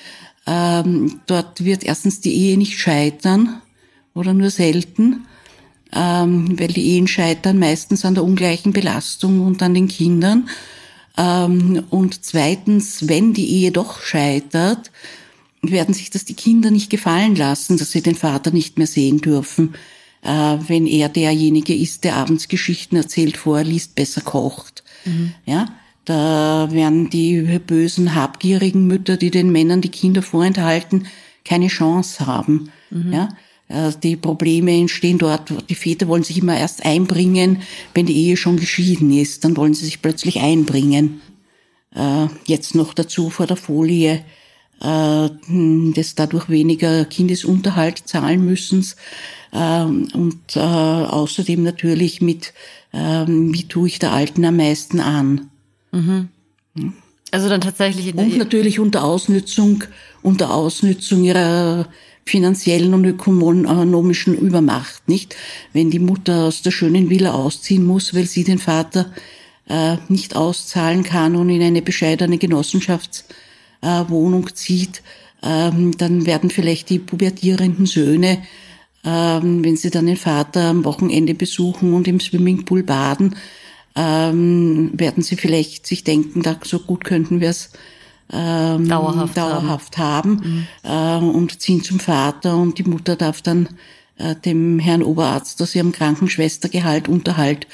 [0.47, 3.61] ähm, dort wird erstens die Ehe nicht scheitern
[4.15, 5.27] oder nur selten
[5.95, 10.49] ähm, weil die Ehen scheitern meistens an der ungleichen Belastung und an den Kindern.
[11.17, 14.91] Ähm, und zweitens, wenn die Ehe doch scheitert,
[15.63, 19.21] werden sich das die Kinder nicht gefallen lassen, dass sie den Vater nicht mehr sehen
[19.21, 19.75] dürfen,
[20.23, 20.29] äh,
[20.67, 24.83] wenn er derjenige ist, der abends Geschichten erzählt, vorliest, besser kocht.
[25.05, 25.35] Mhm.
[25.47, 25.69] Ja,
[26.05, 31.07] da werden die bösen, habgierigen Mütter, die den Männern die Kinder vorenthalten,
[31.45, 32.71] keine Chance haben.
[32.91, 33.13] Mhm.
[33.13, 33.29] Ja,
[33.69, 35.53] äh, die Probleme entstehen dort.
[35.69, 37.63] Die Väter wollen sich immer erst einbringen,
[37.95, 39.45] wenn die Ehe schon geschieden ist.
[39.45, 41.21] Dann wollen sie sich plötzlich einbringen.
[41.95, 44.25] Äh, jetzt noch dazu vor der Folie,
[44.81, 45.29] äh,
[45.95, 48.85] dass dadurch weniger Kindesunterhalt zahlen müssen.
[49.53, 52.53] Und außerdem natürlich mit,
[52.91, 55.49] wie tue ich der Alten am meisten an.
[55.95, 56.29] Mhm.
[57.31, 58.15] Also dann tatsächlich.
[58.15, 59.85] Und natürlich unter Ausnützung,
[60.23, 61.89] unter Ausnützung ihrer
[62.27, 65.37] finanziellen und ökonomischen Übermacht, nicht?
[65.73, 69.13] Wenn die Mutter aus der schönen Villa ausziehen muss, weil sie den Vater
[69.69, 75.03] äh, nicht auszahlen kann und in eine bescheidene Genossenschaftswohnung äh, zieht,
[75.43, 78.43] ähm, dann werden vielleicht die pubertierenden Söhne,
[79.05, 83.37] ähm, wenn sie dann den Vater am Wochenende besuchen und im Swimmingpool baden,
[83.97, 87.71] ähm, werden sie vielleicht sich denken, da so gut könnten wir es
[88.33, 91.29] ähm, dauerhaft, dauerhaft haben, haben mhm.
[91.31, 93.69] äh, und ziehen zum Vater und die Mutter darf dann
[94.17, 97.67] äh, dem Herrn Oberarzt aus ihrem Krankenschwestergehalt Unterhalt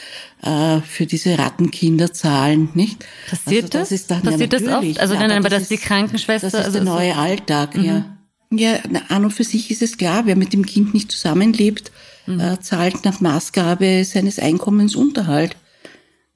[0.43, 3.05] äh, für diese Rattenkinder zahlen, nicht?
[3.29, 3.89] Passiert also das?
[3.89, 3.93] das?
[3.93, 5.01] Ist dann, Passiert ja, das oft?
[5.01, 6.51] Also nein, aber dass die Krankenschwester...
[6.51, 7.85] Das ist also der neue Alltag, mhm.
[7.85, 8.17] ja.
[8.53, 11.93] Ja, an und für sich ist es klar, wer mit dem Kind nicht zusammenlebt,
[12.27, 12.41] mhm.
[12.41, 15.57] äh, zahlt nach Maßgabe seines Einkommens Unterhalt.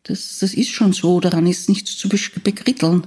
[0.05, 3.07] Das, das ist schon so, daran ist nichts zu bekritteln.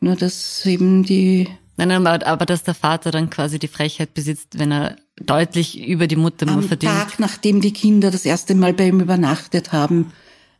[0.00, 1.48] Nur dass eben die.
[1.76, 5.86] Nein, nein, aber, aber dass der Vater dann quasi die Frechheit besitzt, wenn er deutlich
[5.86, 6.92] über die Mutter nur verdient.
[6.92, 10.12] Am Tag, nachdem die Kinder das erste Mal bei ihm übernachtet haben,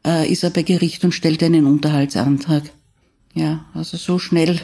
[0.06, 2.64] äh, ist er bei Gericht und stellt einen Unterhaltsantrag.
[3.34, 4.60] Ja, also so schnell,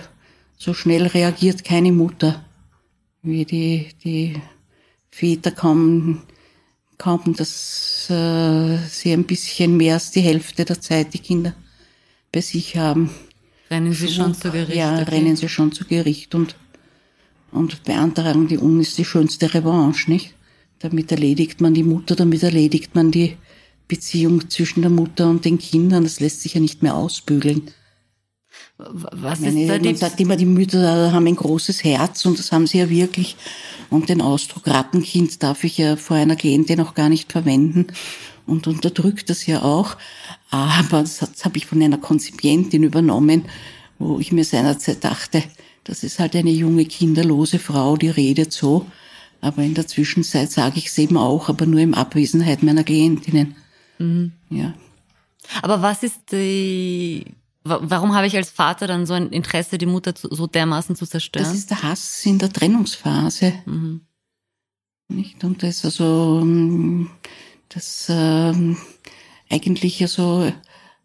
[0.56, 2.44] so schnell reagiert keine Mutter,
[3.22, 4.40] wie die, die
[5.10, 6.22] Väter kaum,
[7.02, 11.52] kaum, dass äh, sie ein bisschen mehr als die Hälfte der Zeit die Kinder
[12.30, 13.10] bei sich haben.
[13.70, 14.76] Rennen sie schon zu Gericht?
[14.76, 15.10] Ja, okay.
[15.10, 16.54] rennen sie schon zu Gericht und,
[17.50, 20.34] und beantragen die Un ist die schönste Revanche, nicht?
[20.78, 23.36] Damit erledigt man die Mutter, damit erledigt man die
[23.88, 26.04] Beziehung zwischen der Mutter und den Kindern.
[26.04, 27.70] Das lässt sich ja nicht mehr ausbügeln.
[28.78, 32.38] Was ist meine, da die man sagt immer, die Mütter haben ein großes Herz und
[32.38, 33.36] das haben sie ja wirklich.
[33.90, 37.88] Und den Ausdruck Rattenkind darf ich ja vor einer Klientin auch gar nicht verwenden
[38.46, 39.96] und unterdrückt das ja auch.
[40.50, 43.44] Aber das, das habe ich von einer Konzipientin übernommen,
[43.98, 45.42] wo ich mir seinerzeit dachte,
[45.84, 48.86] das ist halt eine junge, kinderlose Frau, die redet so.
[49.40, 53.56] Aber in der Zwischenzeit sage ich es eben auch, aber nur in Abwesenheit meiner Klientinnen.
[53.98, 54.32] Mhm.
[54.50, 54.74] Ja.
[55.60, 57.24] Aber was ist die,
[57.64, 61.06] warum habe ich als Vater dann so ein Interesse, die Mutter zu, so dermaßen zu
[61.06, 61.44] zerstören?
[61.44, 63.54] Das ist der Hass in der Trennungsphase.
[63.66, 64.02] Mhm.
[65.08, 65.44] Nicht?
[65.44, 67.10] Und das also, ähm,
[67.68, 68.76] das ähm,
[69.50, 70.50] eigentlich also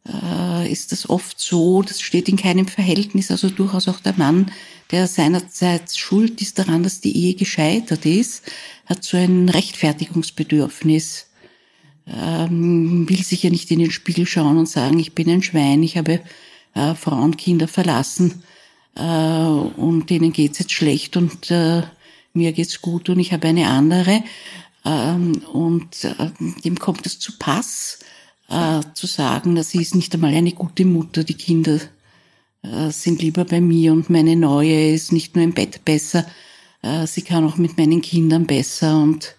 [0.05, 4.51] äh, ist das oft so, das steht in keinem Verhältnis, also durchaus auch der Mann,
[4.91, 8.43] der seinerseits schuld ist daran, dass die Ehe gescheitert ist,
[8.85, 11.27] hat so ein Rechtfertigungsbedürfnis
[12.07, 15.97] ähm, will sicher nicht in den Spiegel schauen und sagen, ich bin ein Schwein, ich
[15.97, 16.21] habe
[16.78, 18.43] äh, Frauen, Kinder verlassen
[18.95, 21.84] äh, und denen geht's jetzt schlecht und äh,
[22.34, 24.23] mir geht's gut und ich habe eine andere.
[24.86, 26.13] Ähm, und äh,
[26.63, 27.99] dem kommt es zu Pass,
[28.49, 31.80] äh, zu sagen, dass sie ist nicht einmal eine gute Mutter, die Kinder
[32.61, 36.25] äh, sind lieber bei mir und meine neue ist nicht nur im Bett besser,
[36.82, 39.36] äh, sie kann auch mit meinen Kindern besser und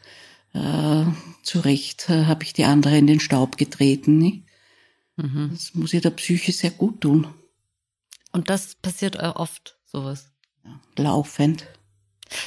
[0.54, 1.04] äh,
[1.42, 4.18] zu Recht äh, habe ich die andere in den Staub getreten.
[4.18, 4.42] Nicht?
[5.18, 5.50] Mhm.
[5.52, 7.26] Das muss ihr der Psyche sehr gut tun.
[8.32, 10.30] Und das passiert oft, sowas?
[10.64, 11.66] Ja, laufend.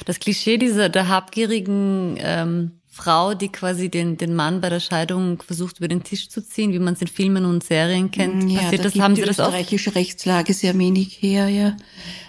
[0.06, 5.42] Das Klischee dieser der habgierigen ähm, Frau, die quasi den, den Mann bei der Scheidung
[5.42, 8.50] versucht über den Tisch zu ziehen, wie man es in Filmen und Serien kennt.
[8.50, 9.36] Ja, Passiert da das, haben Sie das?
[9.36, 11.76] Die österreichische Rechtslage sehr wenig her, ja.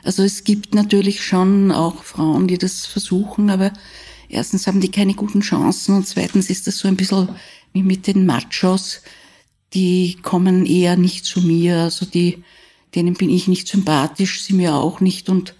[0.03, 3.71] Also es gibt natürlich schon auch Frauen, die das versuchen, aber
[4.29, 7.29] erstens haben die keine guten Chancen und zweitens ist das so ein bisschen
[7.73, 9.01] wie mit den Machos,
[9.73, 12.43] die kommen eher nicht zu mir, also die,
[12.95, 15.29] denen bin ich nicht sympathisch, sie mir auch nicht.
[15.29, 15.55] Und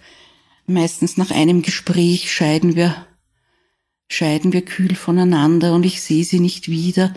[0.66, 3.06] meistens nach einem Gespräch scheiden wir,
[4.08, 7.14] scheiden wir kühl voneinander und ich sehe sie nicht wieder.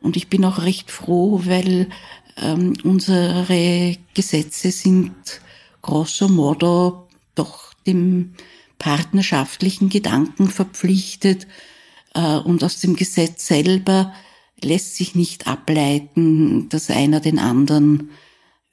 [0.00, 1.88] Und ich bin auch recht froh, weil
[2.36, 5.14] ähm, unsere Gesetze sind
[5.82, 8.34] grosso modo doch dem
[8.78, 11.46] partnerschaftlichen Gedanken verpflichtet
[12.14, 14.12] äh, und aus dem Gesetz selber
[14.62, 18.10] lässt sich nicht ableiten, dass einer den anderen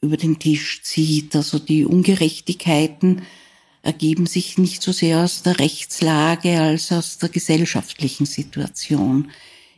[0.02, 1.36] über den Tisch zieht.
[1.36, 3.22] Also die Ungerechtigkeiten
[3.82, 9.32] ergeben sich nicht so sehr aus der Rechtslage als aus der gesellschaftlichen Situation,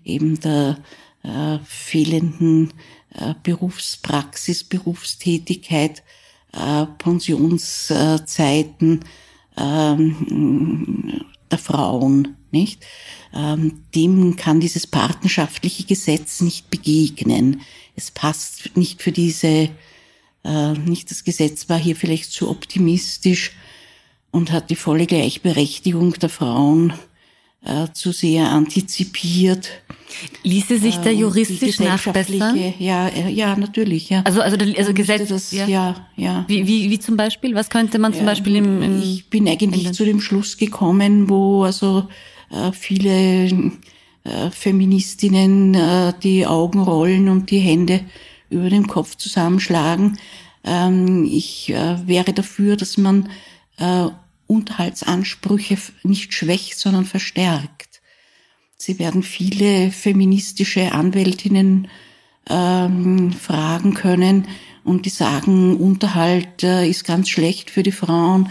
[0.04, 0.78] eben der
[1.24, 2.74] äh, fehlenden
[3.14, 6.04] äh, Berufspraxis, Berufstätigkeit,
[6.54, 9.00] äh, Pensionszeiten,
[9.58, 12.86] ähm, der Frauen, nicht?
[13.34, 17.62] Ähm, dem kann dieses partnerschaftliche Gesetz nicht begegnen.
[17.96, 19.70] Es passt nicht für diese,
[20.44, 23.52] äh, nicht das Gesetz war hier vielleicht zu optimistisch
[24.32, 26.94] und hat die volle Gleichberechtigung der Frauen
[27.66, 29.70] äh, zu sehr antizipiert.
[30.44, 32.74] Ließe sich da ähm, juristisch nachbessern?
[32.80, 34.22] Ja, äh, ja, natürlich, ja.
[34.24, 35.68] Also, also, also Gesetz, das, ja.
[35.68, 36.46] ja, ja.
[36.48, 37.56] Wie, wie, wie zum Beispiel?
[37.56, 41.30] Was könnte man zum ja, Beispiel im, im Ich bin eigentlich zu dem Schluss gekommen,
[41.30, 42.08] wo also
[42.72, 43.72] viele
[44.24, 48.02] äh, Feministinnen äh, die Augen rollen und die Hände
[48.50, 50.18] über dem Kopf zusammenschlagen.
[50.64, 53.30] Ähm, ich äh, wäre dafür, dass man
[53.78, 54.08] äh,
[54.48, 58.02] Unterhaltsansprüche nicht schwächt, sondern verstärkt.
[58.78, 61.88] Sie werden viele feministische Anwältinnen
[62.50, 64.48] ähm, fragen können
[64.86, 68.50] und die sagen, Unterhalt äh, ist ganz schlecht für die Frauen,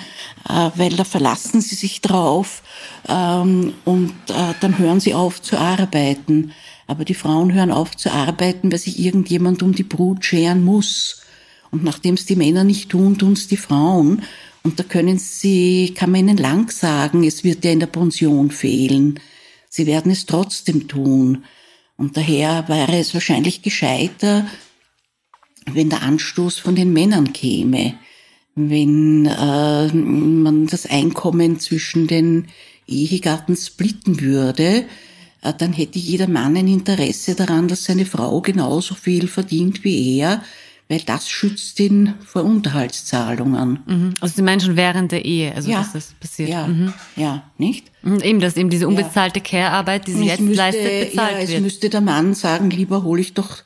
[0.49, 2.63] äh, weil da verlassen sie sich drauf
[3.09, 6.53] ähm, und äh, dann hören sie auf zu arbeiten.
[6.89, 11.23] Aber die Frauen hören auf zu arbeiten, weil sich irgendjemand um die Brut scheren muss.
[11.71, 14.23] Und nachdem es die Männer nicht tun, tun es die Frauen.
[14.65, 18.51] Und da können Sie, kann man Ihnen lang sagen, es wird ja in der Pension
[18.51, 19.21] fehlen.
[19.71, 21.45] Sie werden es trotzdem tun.
[21.97, 24.47] Und daher wäre es wahrscheinlich gescheiter,
[25.73, 27.95] wenn der Anstoß von den Männern käme,
[28.55, 32.47] wenn äh, man das Einkommen zwischen den
[32.87, 34.85] Ehegatten splitten würde,
[35.43, 40.19] äh, dann hätte jeder Mann ein Interesse daran, dass seine Frau genauso viel verdient wie
[40.19, 40.43] er,
[40.89, 43.79] weil das schützt ihn vor Unterhaltszahlungen.
[43.87, 44.15] Mhm.
[44.21, 45.79] Also Sie meinen schon während der Ehe, also ja.
[45.79, 46.51] dass das passiert.
[46.51, 46.93] Ja, Mhm.
[47.17, 47.91] ja, nicht?
[48.03, 51.51] Und eben, dass eben diese unbezahlte Care-Arbeit, die sie jetzt müsste, leistet, bezahlt ja, es
[51.51, 51.63] wird.
[51.63, 53.63] müsste der Mann sagen, lieber hole ich doch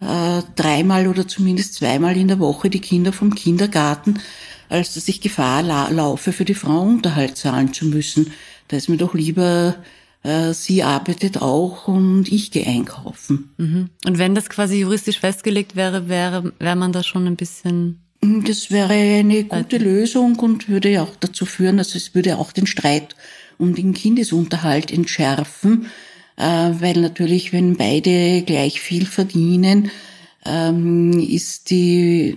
[0.00, 4.20] äh, dreimal oder zumindest zweimal in der Woche die Kinder vom Kindergarten,
[4.68, 8.32] als dass ich Gefahr la laufe, für die Frau Unterhalt zahlen zu müssen.
[8.68, 9.76] Da ist mir doch lieber,
[10.22, 13.50] äh, sie arbeitet auch und ich gehe einkaufen.
[13.58, 13.90] Mhm.
[14.06, 18.70] Und wenn das quasi juristisch festgelegt wäre, wäre, wäre man da schon ein bisschen Das
[18.70, 22.66] wäre eine gute Lösung und würde ja auch dazu führen, also es würde auch den
[22.66, 23.16] Streit
[23.58, 25.86] um den Kindesunterhalt entschärfen,
[26.40, 29.90] weil natürlich, wenn beide gleich viel verdienen,
[30.44, 32.36] ähm, ist die,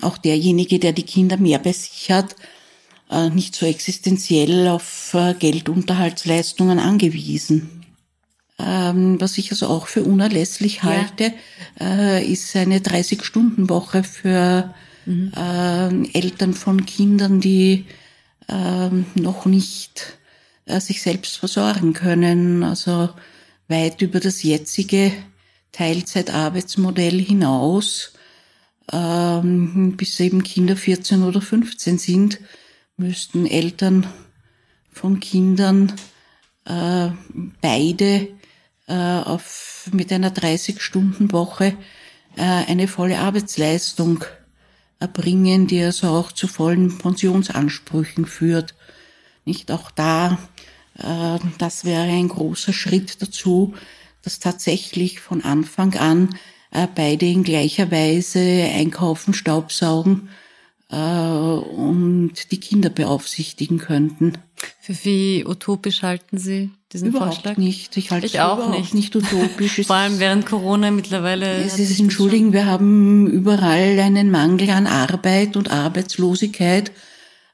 [0.00, 2.34] auch derjenige, der die Kinder mehr bei sich hat,
[3.10, 7.84] äh, nicht so existenziell auf äh, Geldunterhaltsleistungen angewiesen.
[8.58, 11.32] Ähm, was ich also auch für unerlässlich halte,
[11.80, 14.74] äh, ist eine 30-Stunden-Woche für
[15.06, 17.86] äh, Eltern von Kindern, die
[18.48, 20.18] äh, noch nicht
[20.66, 23.10] äh, sich selbst versorgen können, also
[23.72, 25.12] weit über das jetzige
[25.72, 28.12] Teilzeitarbeitsmodell hinaus,
[28.92, 32.40] ähm, bis eben Kinder 14 oder 15 sind,
[32.96, 34.06] müssten Eltern
[34.92, 35.92] von Kindern
[36.66, 37.08] äh,
[37.60, 38.28] beide
[38.86, 41.76] äh, auf, mit einer 30-Stunden-Woche
[42.36, 44.24] äh, eine volle Arbeitsleistung
[45.00, 48.74] erbringen, die also auch zu vollen Pensionsansprüchen führt.
[49.44, 50.38] Nicht auch da,
[51.58, 53.74] das wäre ein großer Schritt dazu,
[54.22, 56.36] dass tatsächlich von Anfang an
[56.70, 60.28] äh, beide in gleicher Weise einkaufen, staubsaugen
[60.90, 64.38] äh, und die Kinder beaufsichtigen könnten.
[64.80, 67.56] Für wie utopisch halten Sie diesen Überhaupt Vorschlag?
[67.56, 67.96] nicht.
[67.96, 68.94] Ich halte Ich es auch nicht.
[68.94, 69.80] nicht utopisch.
[69.86, 71.54] Vor allem während Corona mittlerweile.
[71.64, 76.92] Es ist, entschuldigen, wir haben überall einen Mangel an Arbeit und Arbeitslosigkeit.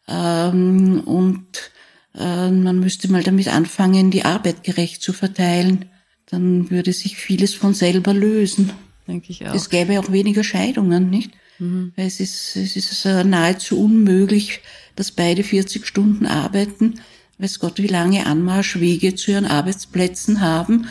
[0.06, 1.77] Ähm, und äh,
[2.24, 5.84] man müsste mal damit anfangen, die Arbeit gerecht zu verteilen.
[6.26, 8.72] Dann würde sich vieles von selber lösen.
[9.06, 9.54] denke ich auch.
[9.54, 11.30] Es gäbe auch weniger Scheidungen, nicht?
[11.58, 11.92] Mhm.
[11.96, 14.60] Weil es ist, es ist äh, nahezu unmöglich,
[14.96, 17.00] dass beide 40 Stunden arbeiten.
[17.38, 20.88] Weiß Gott, wie lange Anmarschwege zu ihren Arbeitsplätzen haben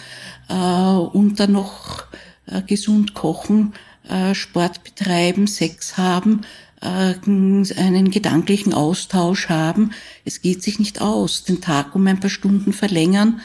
[0.50, 2.06] äh, und dann noch
[2.46, 3.74] äh, gesund kochen,
[4.08, 9.92] äh, Sport betreiben, Sex haben, äh, einen gedanklichen Austausch haben.
[10.26, 11.44] Es geht sich nicht aus.
[11.44, 13.42] Den Tag um ein paar Stunden verlängern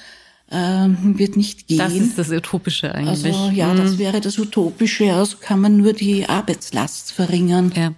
[0.51, 1.79] äh, wird nicht gehen.
[1.79, 3.35] das ist das Utopische eigentlich.
[3.35, 5.13] Also ja, das wäre das Utopische.
[5.15, 7.73] Also kann man nur die Arbeitslast verringern.
[7.75, 7.93] Ja.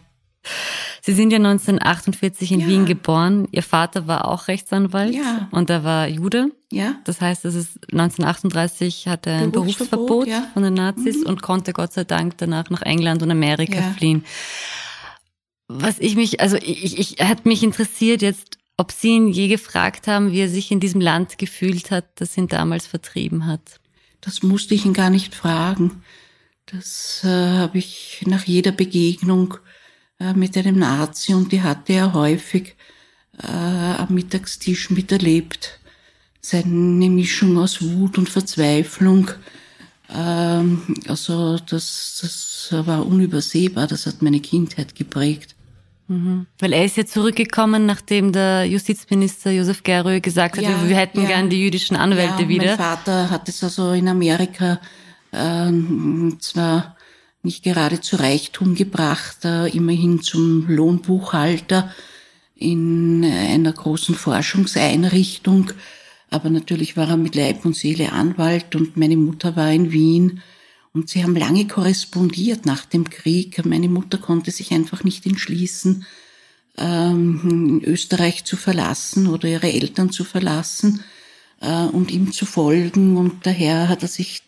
[1.01, 2.67] Sie sind ja 1948 in Ja.
[2.69, 3.49] Wien geboren.
[3.51, 5.49] Ihr Vater war auch Rechtsanwalt Ja.
[5.51, 6.51] und er war Jude.
[6.71, 10.41] Ja, Das heißt, es ist 1938 hatte er ein Berufsverbot, Berufsverbot ja.
[10.41, 10.53] Mhm.
[10.53, 14.25] von den Nazis und konnte Gott sei Dank danach nach England und Amerika fliehen.
[15.69, 20.07] Was ich mich, also ich, ich hat mich interessiert jetzt, ob Sie ihn je gefragt
[20.07, 23.81] haben, wie er sich in diesem Land gefühlt hat, das ihn damals vertrieben hat.
[24.21, 26.03] das musste ich ihn gar nicht fragen.
[26.67, 29.55] Das äh, habe ich nach jeder Begegnung
[30.19, 32.75] äh, mit einem Nazi, und die hatte er häufig,
[33.43, 35.79] äh, am Mittagstisch miterlebt.
[36.41, 39.31] Seine Mischung aus Wut und Verzweiflung.
[40.11, 45.54] Ähm, also das, das war unübersehbar, das hat meine Kindheit geprägt.
[46.59, 51.23] Weil er ist ja zurückgekommen, nachdem der Justizminister Josef Gerö gesagt hat, Ja, wir, hätten
[51.23, 51.29] ja.
[51.29, 52.67] gern die jüdischen Anwälte ja, wieder.
[52.67, 54.81] Mein Vater hat es also in Amerika
[55.33, 56.97] ähm, zwar
[57.43, 61.91] nicht gerade zu Reichtum gebracht, äh, immerhin zum Lohnbuchhalter
[62.55, 65.73] in einer großen Forschungseinrichtung,
[66.31, 70.43] aber natürlich war er mit Leib und Seele Anwalt und meine Mutter war in Wien
[70.95, 73.65] und sie haben lange korrespondiert nach dem Krieg.
[73.67, 76.07] Meine Mutter konnte sich einfach nicht entschließen,
[76.79, 81.03] ähm, Österreich zu verlassen oder ihre Eltern zu verlassen
[81.61, 83.17] äh, und ihm zu folgen.
[83.17, 84.45] Und daher hat er sich,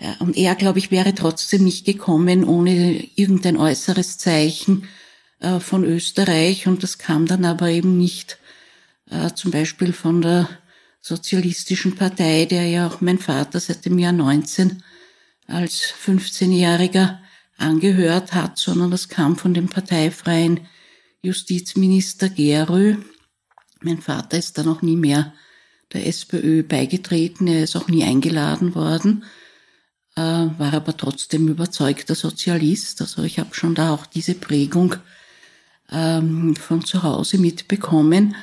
[0.00, 4.86] äh, und er, glaube ich, wäre trotzdem nicht gekommen ohne irgendein äußeres Zeichen
[5.40, 6.66] äh, von Österreich.
[6.66, 8.38] Und das kam dann aber eben nicht
[9.10, 10.46] äh, zum Beispiel von der
[11.00, 14.82] Sozialistischen Partei, der ja auch mein Vater seit dem Jahr 19
[15.50, 17.18] als 15-Jähriger
[17.58, 20.60] angehört hat, sondern das kam von dem parteifreien
[21.22, 22.96] Justizminister Gerö.
[23.82, 25.34] Mein Vater ist dann auch nie mehr
[25.92, 29.24] der SPÖ beigetreten, er ist auch nie eingeladen worden,
[30.16, 33.00] äh, war aber trotzdem überzeugter Sozialist.
[33.00, 34.94] Also ich habe schon da auch diese Prägung
[35.90, 38.36] ähm, von zu Hause mitbekommen.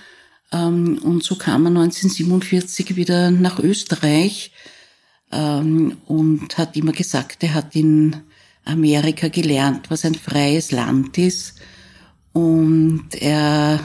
[0.52, 4.52] Ähm, und so kam er 1947 wieder nach Österreich
[5.32, 8.16] ähm, und hat immer gesagt, er hat in
[8.66, 11.56] Amerika gelernt, was ein freies Land ist.
[12.34, 13.80] Und er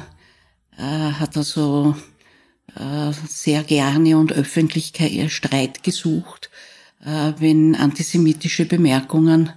[0.76, 1.96] äh, hat also
[2.74, 4.92] äh, sehr gerne und öffentlich
[5.28, 6.50] Streit gesucht,
[7.04, 9.50] äh, wenn antisemitische Bemerkungen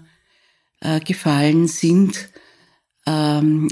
[0.82, 2.30] äh, gefallen sind.
[3.06, 3.68] Ähm,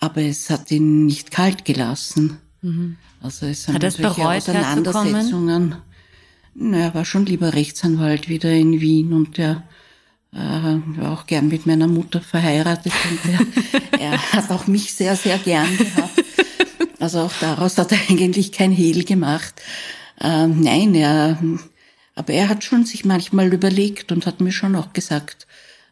[0.00, 2.38] aber es hat ihn nicht kalt gelassen.
[2.60, 2.96] Mhm.
[3.20, 5.76] Also es sind hat es bereut, Auseinandersetzungen.
[6.54, 9.62] Naja, er war schon lieber Rechtsanwalt wieder in Wien und er
[10.32, 15.16] äh, war auch gern mit meiner Mutter verheiratet und er, er hat auch mich sehr,
[15.16, 16.24] sehr gern gehabt.
[16.98, 19.60] Also auch daraus hat er eigentlich kein Hehl gemacht.
[20.20, 21.38] Ähm, nein, er,
[22.14, 25.46] aber er hat schon sich manchmal überlegt und hat mir schon auch gesagt,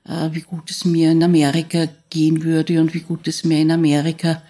[0.07, 3.71] äh, wie gut es mir in Amerika gehen würde und wie gut es mir in
[3.71, 4.43] Amerika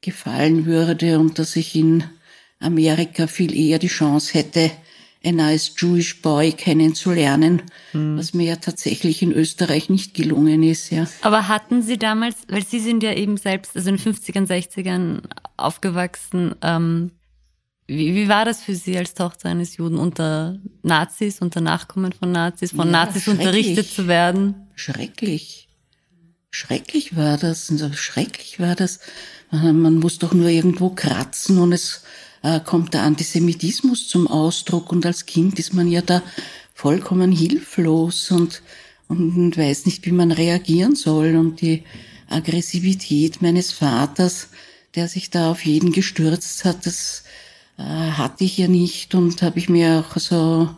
[0.00, 2.04] gefallen würde und dass ich in
[2.60, 4.70] Amerika viel eher die Chance hätte,
[5.26, 7.62] ein nice Jewish Boy kennenzulernen,
[7.92, 8.18] mhm.
[8.18, 11.06] was mir ja tatsächlich in Österreich nicht gelungen ist, ja.
[11.22, 15.22] Aber hatten Sie damals, weil Sie sind ja eben selbst, also in den 50ern, 60ern
[15.56, 17.10] aufgewachsen, ähm,
[17.86, 22.32] wie, wie war das für Sie als Tochter eines Juden unter Nazis, unter Nachkommen von
[22.32, 24.68] Nazis, von ja, Nazis unterrichtet zu werden?
[24.74, 25.68] Schrecklich.
[26.50, 27.72] Schrecklich war das.
[27.94, 29.00] Schrecklich war das.
[29.50, 32.02] Man muss doch nur irgendwo kratzen und es
[32.64, 36.22] kommt der Antisemitismus zum Ausdruck und als Kind ist man ja da
[36.74, 38.62] vollkommen hilflos und,
[39.08, 41.36] und weiß nicht, wie man reagieren soll.
[41.36, 41.82] Und die
[42.28, 44.48] Aggressivität meines Vaters,
[44.94, 47.24] der sich da auf jeden gestürzt hat, das
[47.78, 50.68] äh, hatte ich ja nicht und habe ich mir auch so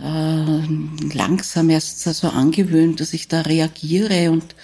[0.00, 4.54] äh, langsam erst so angewöhnt, dass ich da reagiere und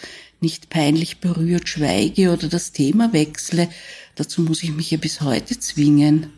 [0.45, 3.69] nicht peinlich berührt schweige oder das Thema wechsle,
[4.15, 6.33] Dazu muss ich mich ja bis heute zwingen.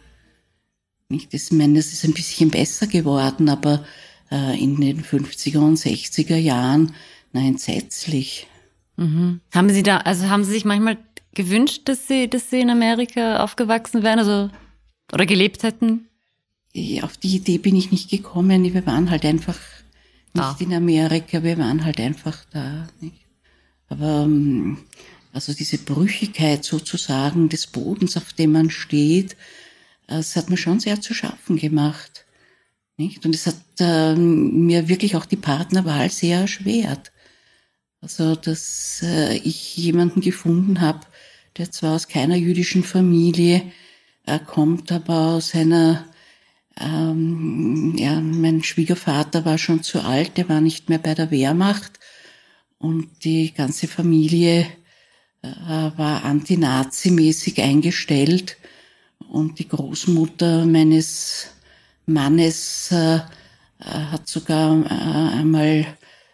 [1.08, 3.84] Ich meine, das ist ein bisschen besser geworden, aber
[4.30, 6.94] äh, in den 50er und 60er Jahren,
[7.32, 8.46] na, entsetzlich.
[8.96, 9.40] Mhm.
[9.54, 10.96] Haben Sie da, also haben Sie sich manchmal
[11.34, 14.50] gewünscht, dass Sie, dass Sie in Amerika aufgewachsen wären, also,
[15.12, 16.08] oder gelebt hätten?
[17.02, 18.64] Auf die Idee bin ich nicht gekommen.
[18.64, 19.58] Wir waren halt einfach
[20.34, 20.56] nicht ah.
[20.58, 22.88] in Amerika, wir waren halt einfach da.
[23.00, 23.25] Nicht?
[23.88, 24.78] Aber ähm,
[25.32, 29.36] also diese Brüchigkeit sozusagen des Bodens, auf dem man steht,
[30.06, 32.24] das hat mir schon sehr zu schaffen gemacht.
[32.96, 33.26] Nicht?
[33.26, 37.12] Und es hat äh, mir wirklich auch die Partnerwahl sehr erschwert.
[38.00, 41.00] Also, dass äh, ich jemanden gefunden habe,
[41.58, 43.62] der zwar aus keiner jüdischen Familie
[44.26, 46.04] äh, kommt, aber aus einer,
[46.80, 51.98] ähm, ja, mein Schwiegervater war schon zu alt, der war nicht mehr bei der Wehrmacht
[52.78, 54.66] und die ganze Familie
[55.42, 58.56] äh, war antinazimäßig eingestellt
[59.28, 61.48] und die Großmutter meines
[62.06, 63.20] Mannes äh, äh,
[63.80, 65.86] hat sogar äh, einmal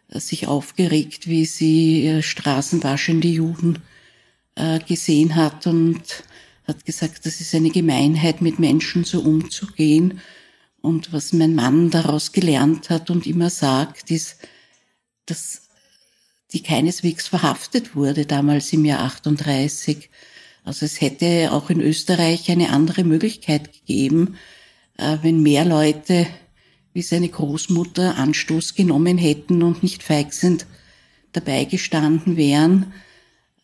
[0.08, 3.78] sich aufgeregt, wie sie straßenwaschende Juden
[4.86, 6.02] gesehen hat und
[6.66, 10.20] hat gesagt, das ist eine Gemeinheit, mit Menschen so umzugehen.
[10.82, 14.36] Und was mein Mann daraus gelernt hat und immer sagt, ist,
[15.24, 15.70] dass
[16.52, 20.10] die keineswegs verhaftet wurde, damals im Jahr 38.
[20.64, 24.36] Also es hätte auch in Österreich eine andere Möglichkeit gegeben,
[24.98, 26.26] äh, wenn mehr Leute
[26.92, 30.66] wie seine Großmutter Anstoß genommen hätten und nicht feig sind
[31.32, 32.92] dabei gestanden wären,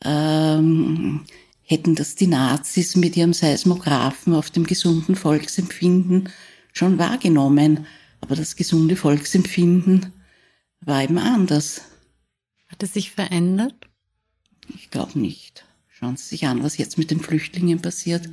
[0.04, 1.24] ähm,
[1.62, 6.30] hätten das die Nazis mit ihrem Seismographen auf dem gesunden Volksempfinden
[6.72, 7.86] schon wahrgenommen.
[8.20, 10.12] Aber das gesunde Volksempfinden
[10.80, 11.82] war eben anders.
[12.68, 13.88] Hat es sich verändert?
[14.74, 15.64] Ich glaube nicht.
[15.88, 18.28] Schauen Sie sich an, was jetzt mit den Flüchtlingen passiert.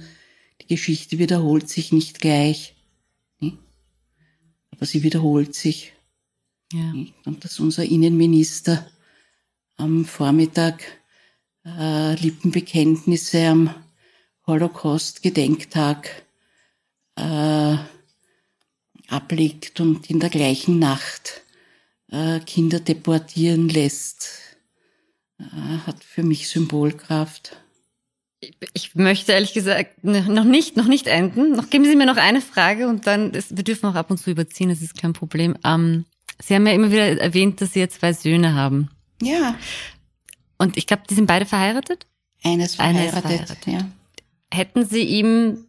[0.62, 2.76] Die Geschichte wiederholt sich nicht gleich.
[4.76, 5.94] Aber sie wiederholt sich.
[6.74, 6.94] Ja.
[7.26, 8.86] Und dass unser Innenminister
[9.78, 10.84] am Vormittag
[11.66, 13.74] äh, Lippenbekenntnisse am
[14.48, 16.26] Holocaust-Gedenktag
[17.16, 17.78] äh,
[19.08, 21.45] ablegt und in der gleichen Nacht
[22.12, 24.30] äh, Kinder deportieren lässt,
[25.40, 25.44] äh,
[25.86, 27.58] hat für mich Symbolkraft.
[28.74, 31.54] Ich möchte ehrlich gesagt noch nicht, noch nicht enden.
[31.54, 34.30] Noch geben Sie mir noch eine Frage und dann, wir dürfen auch ab und zu
[34.30, 35.58] überziehen, das ist kein Problem.
[35.64, 36.06] Ähm,
[36.44, 38.90] Sie haben ja immer wieder erwähnt, dass Sie jetzt zwei Söhne haben.
[39.22, 39.58] Ja.
[40.58, 42.06] Und ich glaube, die sind beide verheiratet?
[42.44, 43.68] Eines verheiratet, Eines verheiratet.
[43.68, 43.80] ja.
[44.54, 45.65] Hätten Sie ihm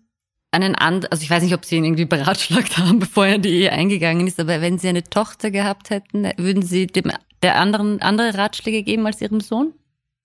[0.57, 3.43] einen anderen, also ich weiß nicht, ob sie ihn irgendwie beratschlagt haben, bevor er in
[3.43, 7.57] die Ehe eingegangen ist, aber wenn sie eine Tochter gehabt hätten, würden sie dem der
[7.57, 9.73] anderen andere Ratschläge geben als ihrem Sohn?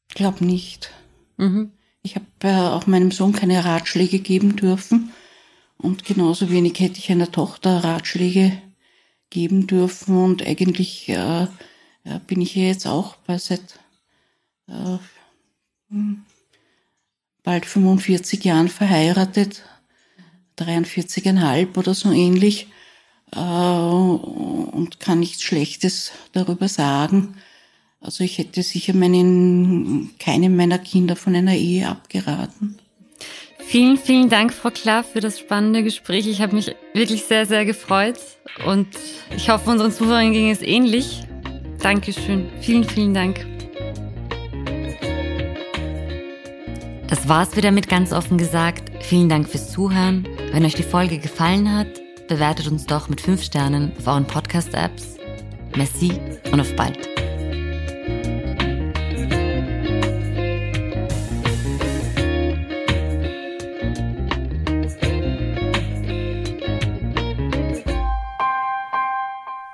[0.10, 0.92] Ich glaube nicht.
[1.38, 1.72] Mhm.
[2.04, 5.12] Ich habe äh, auch meinem Sohn keine Ratschläge geben dürfen
[5.78, 8.54] und genauso wenig hätte ich einer Tochter Ratschläge
[9.30, 11.48] geben dürfen und eigentlich äh,
[12.04, 13.80] ja, bin ich hier jetzt auch bei seit
[14.68, 14.98] äh,
[15.90, 16.24] hm,
[17.44, 19.64] bald 45 Jahren verheiratet,
[20.62, 22.68] 43,5 oder so ähnlich
[23.36, 27.36] äh, und kann nichts Schlechtes darüber sagen.
[28.01, 32.80] Also ich hätte sicher meinen, keinem meiner Kinder von einer Ehe abgeraten.
[33.59, 36.28] Vielen, vielen Dank, Frau Klar, für das spannende Gespräch.
[36.28, 38.18] Ich habe mich wirklich sehr, sehr gefreut
[38.66, 38.88] und
[39.36, 41.22] ich hoffe, unseren Zuhörern ging es ähnlich.
[41.80, 42.49] Dankeschön.
[42.59, 43.45] Vielen, vielen Dank.
[47.07, 48.91] Das war's wieder mit ganz offen gesagt.
[49.03, 50.28] Vielen Dank fürs Zuhören.
[50.52, 51.88] Wenn euch die Folge gefallen hat,
[52.28, 55.18] bewertet uns doch mit 5 Sternen auf euren Podcast-Apps.
[55.78, 56.12] Merci
[56.52, 57.08] und auf bald.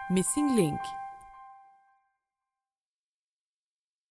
[0.09, 0.79] Missing Link